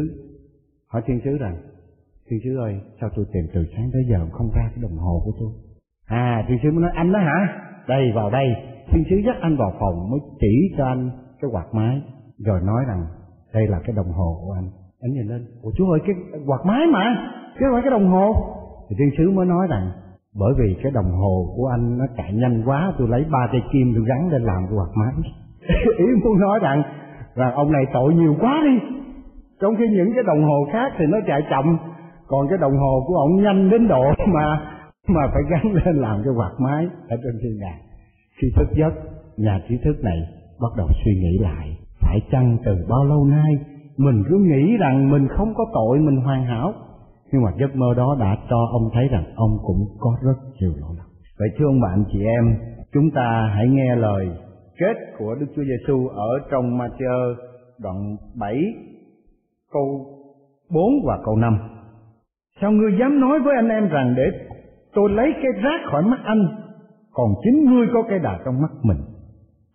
Hỏi 0.88 1.02
thiên 1.06 1.20
sứ 1.24 1.38
rằng, 1.38 1.56
thiên 2.30 2.40
sứ 2.44 2.58
ơi, 2.58 2.80
sao 3.02 3.10
tôi 3.16 3.26
tìm 3.34 3.44
từ 3.54 3.66
sáng 3.76 3.90
tới 3.94 4.02
giờ 4.10 4.28
không 4.32 4.50
ra 4.56 4.64
cái 4.64 4.82
đồng 4.82 4.98
hồ 4.98 5.22
của 5.26 5.32
tôi? 5.40 5.50
À 6.08 6.46
thiên 6.48 6.58
sứ 6.64 6.72
mới 6.72 6.82
nói, 6.82 6.92
anh 6.96 7.12
đó 7.12 7.20
hả? 7.20 7.62
Đây, 7.88 8.12
vào 8.16 8.30
đây 8.30 8.48
thiên 8.92 9.04
sứ 9.10 9.16
dắt 9.26 9.36
anh 9.42 9.58
vào 9.58 9.74
phòng 9.80 10.10
mới 10.12 10.20
chỉ 10.40 10.76
cho 10.78 10.86
anh 10.86 11.10
cái 11.42 11.52
quạt 11.54 11.66
máy, 11.74 12.02
rồi 12.46 12.60
nói 12.64 12.84
rằng, 12.88 13.06
đây 13.54 13.68
là 13.68 13.80
cái 13.86 13.96
đồng 13.96 14.12
hồ 14.12 14.42
của 14.46 14.52
anh. 14.52 14.68
Anh 15.02 15.12
nhìn 15.14 15.28
lên, 15.28 15.46
ủa 15.62 15.72
chú 15.78 15.92
ơi, 15.92 16.00
cái 16.06 16.16
quạt 16.48 16.62
máy 16.66 16.82
mà, 16.94 17.04
chứ 17.54 17.66
không 17.66 17.74
phải 17.74 17.82
cái 17.82 17.92
đồng 17.92 18.10
hồ. 18.10 18.34
Thì 18.90 18.96
thiên 19.00 19.10
sứ 19.18 19.32
mới 19.32 19.46
nói 19.46 19.68
rằng, 19.70 19.92
bởi 20.40 20.54
vì 20.60 20.76
cái 20.84 20.92
đồng 20.92 21.12
hồ 21.12 21.54
của 21.56 21.68
anh 21.68 21.98
nó 21.98 22.06
chạy 22.18 22.34
nhanh 22.34 22.64
quá, 22.66 22.94
tôi 22.98 23.08
lấy 23.08 23.26
ba 23.32 23.48
cây 23.52 23.62
kim 23.72 23.94
tôi 23.96 24.04
gắn 24.08 24.30
lên 24.30 24.42
làm 24.42 24.68
cái 24.68 24.78
quạt 24.78 24.92
máy. 24.96 25.14
Ý 25.98 26.06
muốn 26.24 26.40
nói 26.40 26.60
rằng 26.62 26.84
là 27.36 27.52
ông 27.52 27.72
này 27.72 27.84
tội 27.94 28.14
nhiều 28.14 28.36
quá 28.40 28.62
đi. 28.64 28.98
Trong 29.62 29.76
khi 29.78 29.88
những 29.90 30.14
cái 30.14 30.24
đồng 30.24 30.44
hồ 30.44 30.68
khác 30.72 30.94
thì 30.98 31.06
nó 31.06 31.18
chạy 31.28 31.42
chậm, 31.50 31.78
còn 32.28 32.48
cái 32.50 32.58
đồng 32.58 32.78
hồ 32.78 33.04
của 33.08 33.16
ông 33.16 33.44
nhanh 33.44 33.70
đến 33.70 33.88
độ 33.88 34.04
mà 34.28 34.62
mà 35.08 35.22
phải 35.34 35.44
gắn 35.50 35.74
lên 35.74 35.96
làm 35.96 36.22
cái 36.24 36.34
quạt 36.38 36.52
máy 36.60 36.88
ở 37.10 37.18
trên 37.24 37.40
thiên 37.44 37.60
đàng 37.62 37.89
khi 38.42 38.48
thức 38.56 38.68
giấc, 38.76 38.94
nhà 39.38 39.62
trí 39.70 39.78
thức 39.84 40.04
này 40.04 40.20
bắt 40.62 40.72
đầu 40.78 40.88
suy 41.06 41.12
nghĩ 41.16 41.38
lại, 41.42 41.78
phải 42.02 42.20
chăng 42.32 42.58
từ 42.66 42.76
bao 42.90 43.06
lâu 43.06 43.26
nay 43.26 43.54
mình 43.98 44.24
cứ 44.30 44.38
nghĩ 44.38 44.78
rằng 44.78 45.12
mình 45.12 45.28
không 45.28 45.54
có 45.56 45.66
tội, 45.74 46.00
mình 46.00 46.16
hoàn 46.16 46.46
hảo? 46.46 46.74
Nhưng 47.32 47.42
mà 47.42 47.52
giấc 47.60 47.76
mơ 47.76 47.94
đó 47.98 48.18
đã 48.20 48.38
cho 48.50 48.58
ông 48.72 48.90
thấy 48.94 49.08
rằng 49.08 49.24
ông 49.36 49.58
cũng 49.64 49.86
có 50.00 50.18
rất 50.24 50.38
nhiều 50.60 50.72
lỗi 50.82 50.96
lầm. 50.98 51.06
Vậy 51.40 51.50
thưa 51.58 51.66
ông 51.66 51.82
bạn 51.82 52.04
chị 52.12 52.20
em, 52.24 52.56
chúng 52.94 53.12
ta 53.16 53.52
hãy 53.56 53.68
nghe 53.68 53.96
lời 53.96 54.30
kết 54.80 54.96
của 55.18 55.36
Đức 55.40 55.46
Chúa 55.56 55.64
Giêsu 55.64 56.08
ở 56.08 56.40
trong 56.52 56.78
Matthew 56.78 57.36
đoạn 57.80 58.16
7 58.40 58.56
câu 59.72 60.06
4 60.70 60.84
và 61.08 61.20
câu 61.26 61.36
5 61.36 61.58
Sao 62.62 62.72
ngươi 62.72 62.92
dám 63.00 63.20
nói 63.20 63.40
với 63.40 63.56
anh 63.56 63.70
em 63.70 63.90
rằng 63.90 64.14
để 64.18 64.24
tôi 64.94 65.10
lấy 65.10 65.34
cái 65.34 65.64
rác 65.64 65.92
khỏi 65.92 66.04
mắt 66.04 66.20
anh 66.24 66.46
còn 67.20 67.34
chính 67.44 67.66
ngươi 67.66 67.88
có 67.94 68.04
cây 68.10 68.20
đà 68.20 68.40
trong 68.46 68.62
mắt 68.62 68.72
mình 68.84 68.98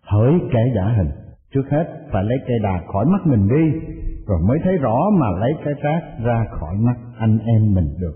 Hỡi 0.02 0.32
kẻ 0.52 0.60
giả 0.76 0.94
hình, 0.96 1.10
Trước 1.54 1.62
hết 1.70 1.84
phải 2.12 2.24
lấy 2.24 2.38
cây 2.48 2.58
đà 2.62 2.82
khỏi 2.92 3.06
mắt 3.06 3.26
mình 3.26 3.48
đi, 3.48 3.78
Rồi 4.26 4.38
mới 4.48 4.58
thấy 4.64 4.76
rõ 4.76 5.10
mà 5.12 5.26
lấy 5.40 5.52
cái 5.64 5.74
rác 5.82 6.00
ra 6.24 6.46
khỏi 6.50 6.74
mắt 6.74 6.96
anh 7.18 7.38
em 7.38 7.74
mình 7.74 7.88
được 8.00 8.14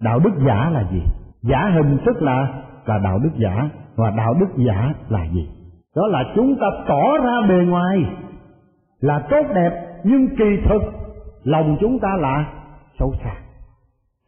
Đạo 0.00 0.18
đức 0.18 0.30
giả 0.46 0.70
là 0.70 0.88
gì? 0.92 1.02
Giả 1.42 1.70
hình 1.74 1.98
tức 2.06 2.22
là 2.22 2.62
là 2.86 2.98
đạo 2.98 3.18
đức 3.18 3.30
giả, 3.36 3.70
Và 3.96 4.10
đạo 4.10 4.34
đức 4.40 4.64
giả 4.66 4.94
là 5.08 5.26
gì? 5.34 5.48
Đó 5.96 6.06
là 6.06 6.24
chúng 6.34 6.56
ta 6.60 6.66
tỏ 6.88 7.18
ra 7.24 7.46
bề 7.48 7.64
ngoài, 7.64 8.04
Là 9.00 9.26
tốt 9.30 9.42
đẹp, 9.54 10.00
nhưng 10.04 10.28
kỳ 10.36 10.56
thực, 10.68 10.82
lòng 11.42 11.76
chúng 11.80 11.98
ta 11.98 12.16
là 12.16 12.52
sâu 12.98 13.12
xa 13.24 13.34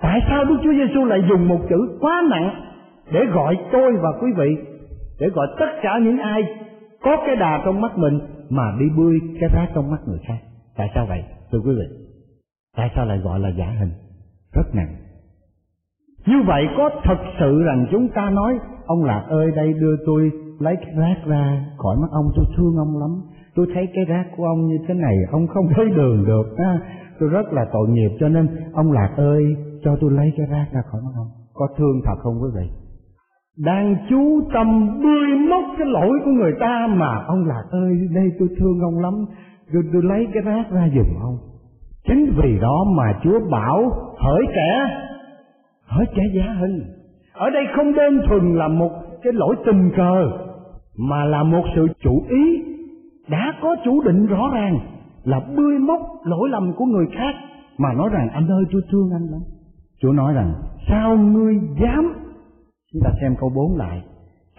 tại 0.00 0.20
sao 0.28 0.44
đức 0.44 0.56
chúa 0.64 0.72
giêsu 0.72 1.04
lại 1.04 1.22
dùng 1.28 1.48
một 1.48 1.58
chữ 1.68 1.98
quá 2.00 2.22
nặng 2.30 2.65
để 3.12 3.20
gọi 3.34 3.56
tôi 3.72 3.92
và 4.02 4.08
quý 4.22 4.32
vị, 4.36 4.56
để 5.20 5.28
gọi 5.28 5.46
tất 5.58 5.68
cả 5.82 5.98
những 6.02 6.18
ai 6.18 6.42
có 7.02 7.16
cái 7.26 7.36
đà 7.36 7.62
trong 7.64 7.80
mắt 7.80 7.98
mình 7.98 8.18
mà 8.50 8.72
đi 8.80 8.86
bươi 8.96 9.18
cái 9.40 9.50
rác 9.52 9.66
trong 9.74 9.90
mắt 9.90 10.00
người 10.06 10.18
khác. 10.26 10.38
Tại 10.76 10.90
sao 10.94 11.06
vậy, 11.06 11.24
thưa 11.52 11.58
quý 11.64 11.72
vị? 11.78 11.96
Tại 12.76 12.90
sao 12.96 13.06
lại 13.06 13.18
gọi 13.18 13.40
là 13.40 13.48
giả 13.48 13.66
hình? 13.80 13.90
Rất 14.54 14.74
nặng 14.74 14.96
như 16.26 16.42
vậy 16.46 16.66
có 16.76 16.90
thật 17.04 17.18
sự 17.40 17.62
rằng 17.62 17.86
chúng 17.90 18.08
ta 18.08 18.30
nói, 18.30 18.58
ông 18.86 19.04
lạc 19.04 19.26
ơi, 19.28 19.50
đây 19.56 19.72
đưa 19.72 19.96
tôi 20.06 20.30
lấy 20.58 20.76
cái 20.76 20.94
rác 20.96 21.16
ra, 21.26 21.66
khỏi 21.76 21.96
mắt 21.96 22.08
ông, 22.10 22.30
tôi 22.36 22.44
thương 22.56 22.76
ông 22.76 22.98
lắm. 23.00 23.10
Tôi 23.54 23.66
thấy 23.74 23.88
cái 23.94 24.04
rác 24.04 24.24
của 24.36 24.44
ông 24.44 24.66
như 24.66 24.76
thế 24.88 24.94
này, 24.94 25.16
ông 25.30 25.46
không 25.46 25.66
thấy 25.76 25.88
đường 25.88 26.24
được, 26.26 26.46
ha. 26.58 26.80
tôi 27.20 27.28
rất 27.28 27.52
là 27.52 27.66
tội 27.72 27.88
nghiệp 27.88 28.10
cho 28.20 28.28
nên, 28.28 28.48
ông 28.72 28.92
lạc 28.92 29.14
ơi, 29.16 29.56
cho 29.84 29.96
tôi 30.00 30.10
lấy 30.10 30.32
cái 30.36 30.46
rác 30.46 30.66
ra 30.72 30.82
khỏi 30.90 31.00
mắt 31.04 31.10
ông. 31.16 31.28
Có 31.54 31.68
thương 31.76 32.00
thật 32.04 32.16
không 32.18 32.42
quý 32.42 32.48
vị? 32.56 32.85
Đang 33.56 33.96
chú 34.10 34.42
tâm 34.54 35.00
bươi 35.02 35.48
móc 35.50 35.64
cái 35.78 35.86
lỗi 35.86 36.18
của 36.24 36.30
người 36.30 36.52
ta 36.60 36.88
mà 36.96 37.24
ông 37.26 37.46
lạc 37.46 37.62
ơi 37.70 38.08
đây 38.14 38.30
tôi 38.38 38.48
thương 38.58 38.80
ông 38.80 38.98
lắm. 38.98 39.14
Tôi, 39.72 39.82
tôi 39.92 40.02
lấy 40.02 40.26
cái 40.34 40.42
rác 40.42 40.70
ra 40.70 40.88
giùm 40.94 41.22
ông. 41.22 41.38
Chính 42.08 42.32
vì 42.42 42.58
đó 42.60 42.84
mà 42.96 43.20
chúa 43.24 43.40
bảo 43.50 43.90
hỡi 44.18 44.46
kẻ 44.54 44.86
hỡi 45.86 46.06
kẻ 46.14 46.22
giả 46.34 46.52
hình. 46.60 46.82
Ở 47.32 47.50
đây 47.50 47.64
không 47.76 47.94
đơn 47.94 48.20
thuần 48.28 48.56
là 48.56 48.68
một 48.68 48.90
cái 49.22 49.32
lỗi 49.32 49.56
tình 49.66 49.90
cờ 49.96 50.30
mà 50.98 51.24
là 51.24 51.42
một 51.42 51.62
sự 51.74 51.86
chủ 52.02 52.24
ý 52.28 52.62
đã 53.28 53.52
có 53.62 53.76
chủ 53.84 54.02
định 54.02 54.26
rõ 54.26 54.50
ràng 54.54 54.78
là 55.24 55.40
bươi 55.56 55.78
móc 55.78 56.00
lỗi 56.24 56.48
lầm 56.48 56.72
của 56.72 56.84
người 56.84 57.06
khác. 57.16 57.34
Mà 57.78 57.88
nói 57.92 58.08
rằng 58.12 58.28
anh 58.28 58.48
ơi 58.48 58.64
tôi 58.72 58.82
thương 58.90 59.10
anh 59.12 59.26
lắm. 59.30 59.40
Chúa 60.02 60.12
nói 60.12 60.32
rằng 60.32 60.52
sao 60.88 61.16
ngươi 61.16 61.60
dám 61.80 62.25
chúng 62.96 63.04
ta 63.04 63.10
xem 63.20 63.34
câu 63.40 63.50
4 63.54 63.76
lại. 63.76 64.02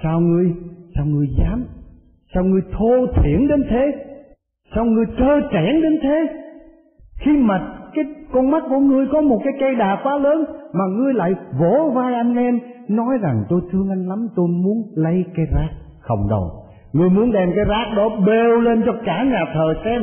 Sao 0.04 0.19
ngươi 0.19 0.54
sao 0.95 1.06
ngươi 1.06 1.28
dám? 1.39 1.65
Sao 2.34 2.43
ngươi 2.43 2.62
thô 2.78 3.08
thiển 3.21 3.47
đến 3.47 3.63
thế? 3.69 3.91
Sao 4.76 4.86
ngươi 4.86 5.06
trơ 5.19 5.41
trẽn 5.52 5.82
đến 5.82 6.00
thế? 6.02 6.28
Khi 7.19 7.38
mà 7.38 7.78
cái 7.93 8.06
con 8.32 8.52
mắt 8.52 8.63
của 8.69 8.80
ngươi 8.80 9.08
có 9.12 9.21
một 9.21 9.41
cái 9.43 9.54
cây 9.60 9.76
đà 9.76 9.97
quá 10.04 10.17
lớn 10.17 10.45
mà 10.73 10.86
ngươi 10.97 11.13
lại 11.13 11.36
vỗ 11.60 11.91
vai 11.95 12.13
anh 12.13 12.36
em, 12.36 12.60
nói 12.88 13.17
rằng, 13.21 13.43
tôi 13.50 13.62
thương 13.71 13.89
anh 13.89 14.08
lắm, 14.08 14.28
tôi 14.36 14.47
muốn 14.47 14.78
lấy 14.95 15.26
cái 15.36 15.45
rác. 15.45 15.69
Không 16.00 16.30
đâu. 16.30 16.52
Ngươi 16.93 17.10
muốn 17.10 17.32
đem 17.32 17.52
cái 17.56 17.65
rác 17.65 17.93
đó 17.95 18.10
bêu 18.26 18.62
lên 18.62 18.84
cho 18.86 18.93
cả 19.06 19.23
nhà 19.23 19.45
thờ 19.54 19.73
xem. 19.84 20.02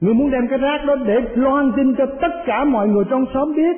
Ngươi 0.00 0.14
muốn 0.14 0.30
đem 0.30 0.48
cái 0.48 0.58
rác 0.58 0.78
đó 0.86 0.96
để 1.06 1.14
loan 1.34 1.72
tin 1.76 1.94
cho 1.98 2.06
tất 2.06 2.32
cả 2.46 2.64
mọi 2.64 2.88
người 2.88 3.04
trong 3.10 3.24
xóm 3.34 3.54
biết. 3.56 3.76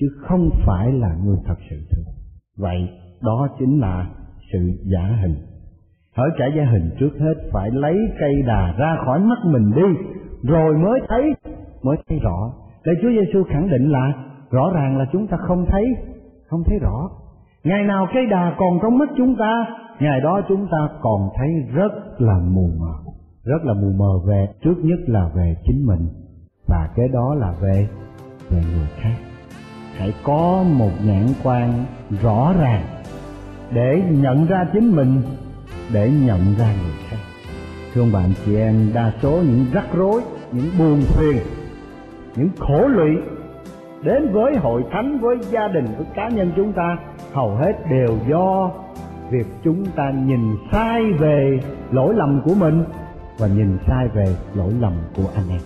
Chứ 0.00 0.06
không 0.16 0.50
phải 0.66 0.92
là 0.92 1.08
người 1.24 1.36
thật 1.46 1.56
sự 1.70 1.76
thương 1.90 2.07
vậy 2.58 2.88
đó 3.22 3.48
chính 3.58 3.80
là 3.80 4.06
sự 4.52 4.58
giả 4.84 5.18
hình. 5.22 5.34
Hỡi 6.16 6.28
cả 6.38 6.46
giả 6.56 6.64
hình, 6.64 6.90
trước 7.00 7.18
hết 7.18 7.34
phải 7.52 7.70
lấy 7.70 7.96
cây 8.20 8.32
đà 8.46 8.74
ra 8.78 8.96
khỏi 9.04 9.20
mắt 9.20 9.38
mình 9.44 9.70
đi, 9.76 10.04
rồi 10.42 10.78
mới 10.78 11.00
thấy 11.08 11.34
mới 11.82 11.96
thấy 12.08 12.18
rõ. 12.18 12.52
Để 12.84 12.92
Chúa 13.02 13.10
Giêsu 13.10 13.44
khẳng 13.44 13.70
định 13.70 13.90
là 13.90 14.12
rõ 14.50 14.70
ràng 14.74 14.98
là 14.98 15.06
chúng 15.12 15.26
ta 15.26 15.36
không 15.36 15.66
thấy 15.68 15.84
không 16.48 16.62
thấy 16.66 16.78
rõ. 16.78 17.10
Ngày 17.64 17.84
nào 17.84 18.06
cây 18.14 18.26
đà 18.26 18.54
còn 18.58 18.78
trong 18.82 18.98
mắt 18.98 19.08
chúng 19.16 19.36
ta, 19.38 19.66
ngày 20.00 20.20
đó 20.20 20.40
chúng 20.48 20.66
ta 20.72 20.88
còn 21.00 21.28
thấy 21.36 21.48
rất 21.74 21.92
là 22.18 22.38
mù 22.38 22.70
mờ, 22.78 22.94
rất 23.44 23.64
là 23.64 23.74
mù 23.74 23.92
mờ 23.98 24.18
về, 24.28 24.46
trước 24.62 24.74
nhất 24.82 24.98
là 25.06 25.30
về 25.34 25.56
chính 25.66 25.86
mình, 25.86 26.08
và 26.68 26.88
cái 26.96 27.08
đó 27.08 27.34
là 27.34 27.54
về 27.62 27.88
về 28.50 28.62
người 28.74 28.88
khác 28.96 29.27
hãy 29.98 30.12
có 30.22 30.64
một 30.68 30.90
nhãn 31.04 31.26
quan 31.42 31.84
rõ 32.22 32.54
ràng 32.60 32.84
để 33.70 34.02
nhận 34.10 34.46
ra 34.46 34.66
chính 34.72 34.96
mình, 34.96 35.22
để 35.92 36.10
nhận 36.26 36.54
ra 36.58 36.74
người 36.82 36.92
khác. 37.08 37.16
Thưa 37.94 38.00
ông 38.00 38.12
bạn 38.12 38.32
chị 38.46 38.56
em, 38.56 38.90
đa 38.94 39.12
số 39.22 39.30
những 39.30 39.66
rắc 39.72 39.84
rối, 39.94 40.22
những 40.52 40.70
buồn 40.78 41.00
phiền, 41.00 41.36
những 42.36 42.48
khổ 42.58 42.88
lụy 42.88 43.10
đến 44.02 44.32
với 44.32 44.56
hội 44.56 44.84
thánh, 44.90 45.18
với 45.18 45.36
gia 45.50 45.68
đình, 45.68 45.84
với 45.96 46.06
cá 46.14 46.28
nhân 46.28 46.52
chúng 46.56 46.72
ta, 46.72 46.96
hầu 47.32 47.56
hết 47.56 47.72
đều 47.90 48.18
do 48.28 48.70
việc 49.30 49.46
chúng 49.64 49.86
ta 49.86 50.10
nhìn 50.10 50.56
sai 50.72 51.02
về 51.18 51.58
lỗi 51.90 52.14
lầm 52.14 52.40
của 52.44 52.54
mình 52.54 52.84
và 53.38 53.46
nhìn 53.46 53.78
sai 53.86 54.08
về 54.14 54.24
lỗi 54.54 54.72
lầm 54.80 54.92
của 55.16 55.30
anh 55.34 55.48
em. 55.50 55.60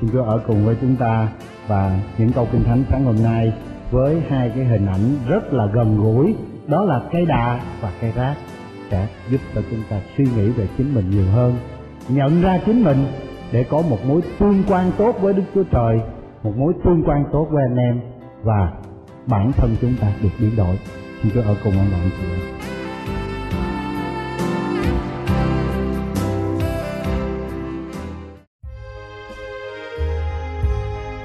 Xin 0.00 0.10
Chúa 0.12 0.22
ở 0.22 0.40
cùng 0.46 0.64
với 0.64 0.76
chúng 0.80 0.96
ta 0.96 1.28
và 1.68 1.98
những 2.18 2.32
câu 2.32 2.48
kinh 2.52 2.64
thánh 2.64 2.84
sáng 2.90 3.04
hôm 3.04 3.16
nay 3.22 3.52
với 3.90 4.22
hai 4.28 4.52
cái 4.54 4.64
hình 4.64 4.86
ảnh 4.86 5.16
rất 5.28 5.52
là 5.52 5.66
gần 5.66 5.98
gũi. 6.02 6.34
Đó 6.66 6.84
là 6.84 7.02
cây 7.12 7.26
đà 7.26 7.60
và 7.80 7.92
cây 8.00 8.12
rác 8.16 8.34
sẽ 8.90 9.06
giúp 9.30 9.40
cho 9.54 9.62
chúng 9.70 9.80
ta 9.90 10.00
suy 10.16 10.24
nghĩ 10.24 10.48
về 10.48 10.66
chính 10.78 10.94
mình 10.94 11.10
nhiều 11.10 11.26
hơn. 11.34 11.54
Nhận 12.08 12.42
ra 12.42 12.58
chính 12.66 12.84
mình 12.84 13.06
để 13.52 13.64
có 13.64 13.82
một 13.82 13.98
mối 14.06 14.20
tương 14.38 14.62
quan 14.68 14.90
tốt 14.98 15.16
với 15.20 15.34
Đức 15.34 15.42
Chúa 15.54 15.64
Trời, 15.64 16.00
một 16.42 16.52
mối 16.56 16.72
tương 16.84 17.02
quan 17.06 17.24
tốt 17.32 17.48
với 17.50 17.64
anh 17.70 17.76
em 17.76 18.00
và 18.42 18.72
bản 19.26 19.52
thân 19.52 19.76
chúng 19.80 19.94
ta 20.00 20.12
được 20.22 20.28
biến 20.40 20.56
đổi. 20.56 20.78
Xin 21.22 21.32
Chúa 21.34 21.42
ở 21.42 21.54
cùng 21.64 21.72
anh 21.72 21.90
bạn 21.92 22.10
chị 22.18 22.26
em. 22.32 22.57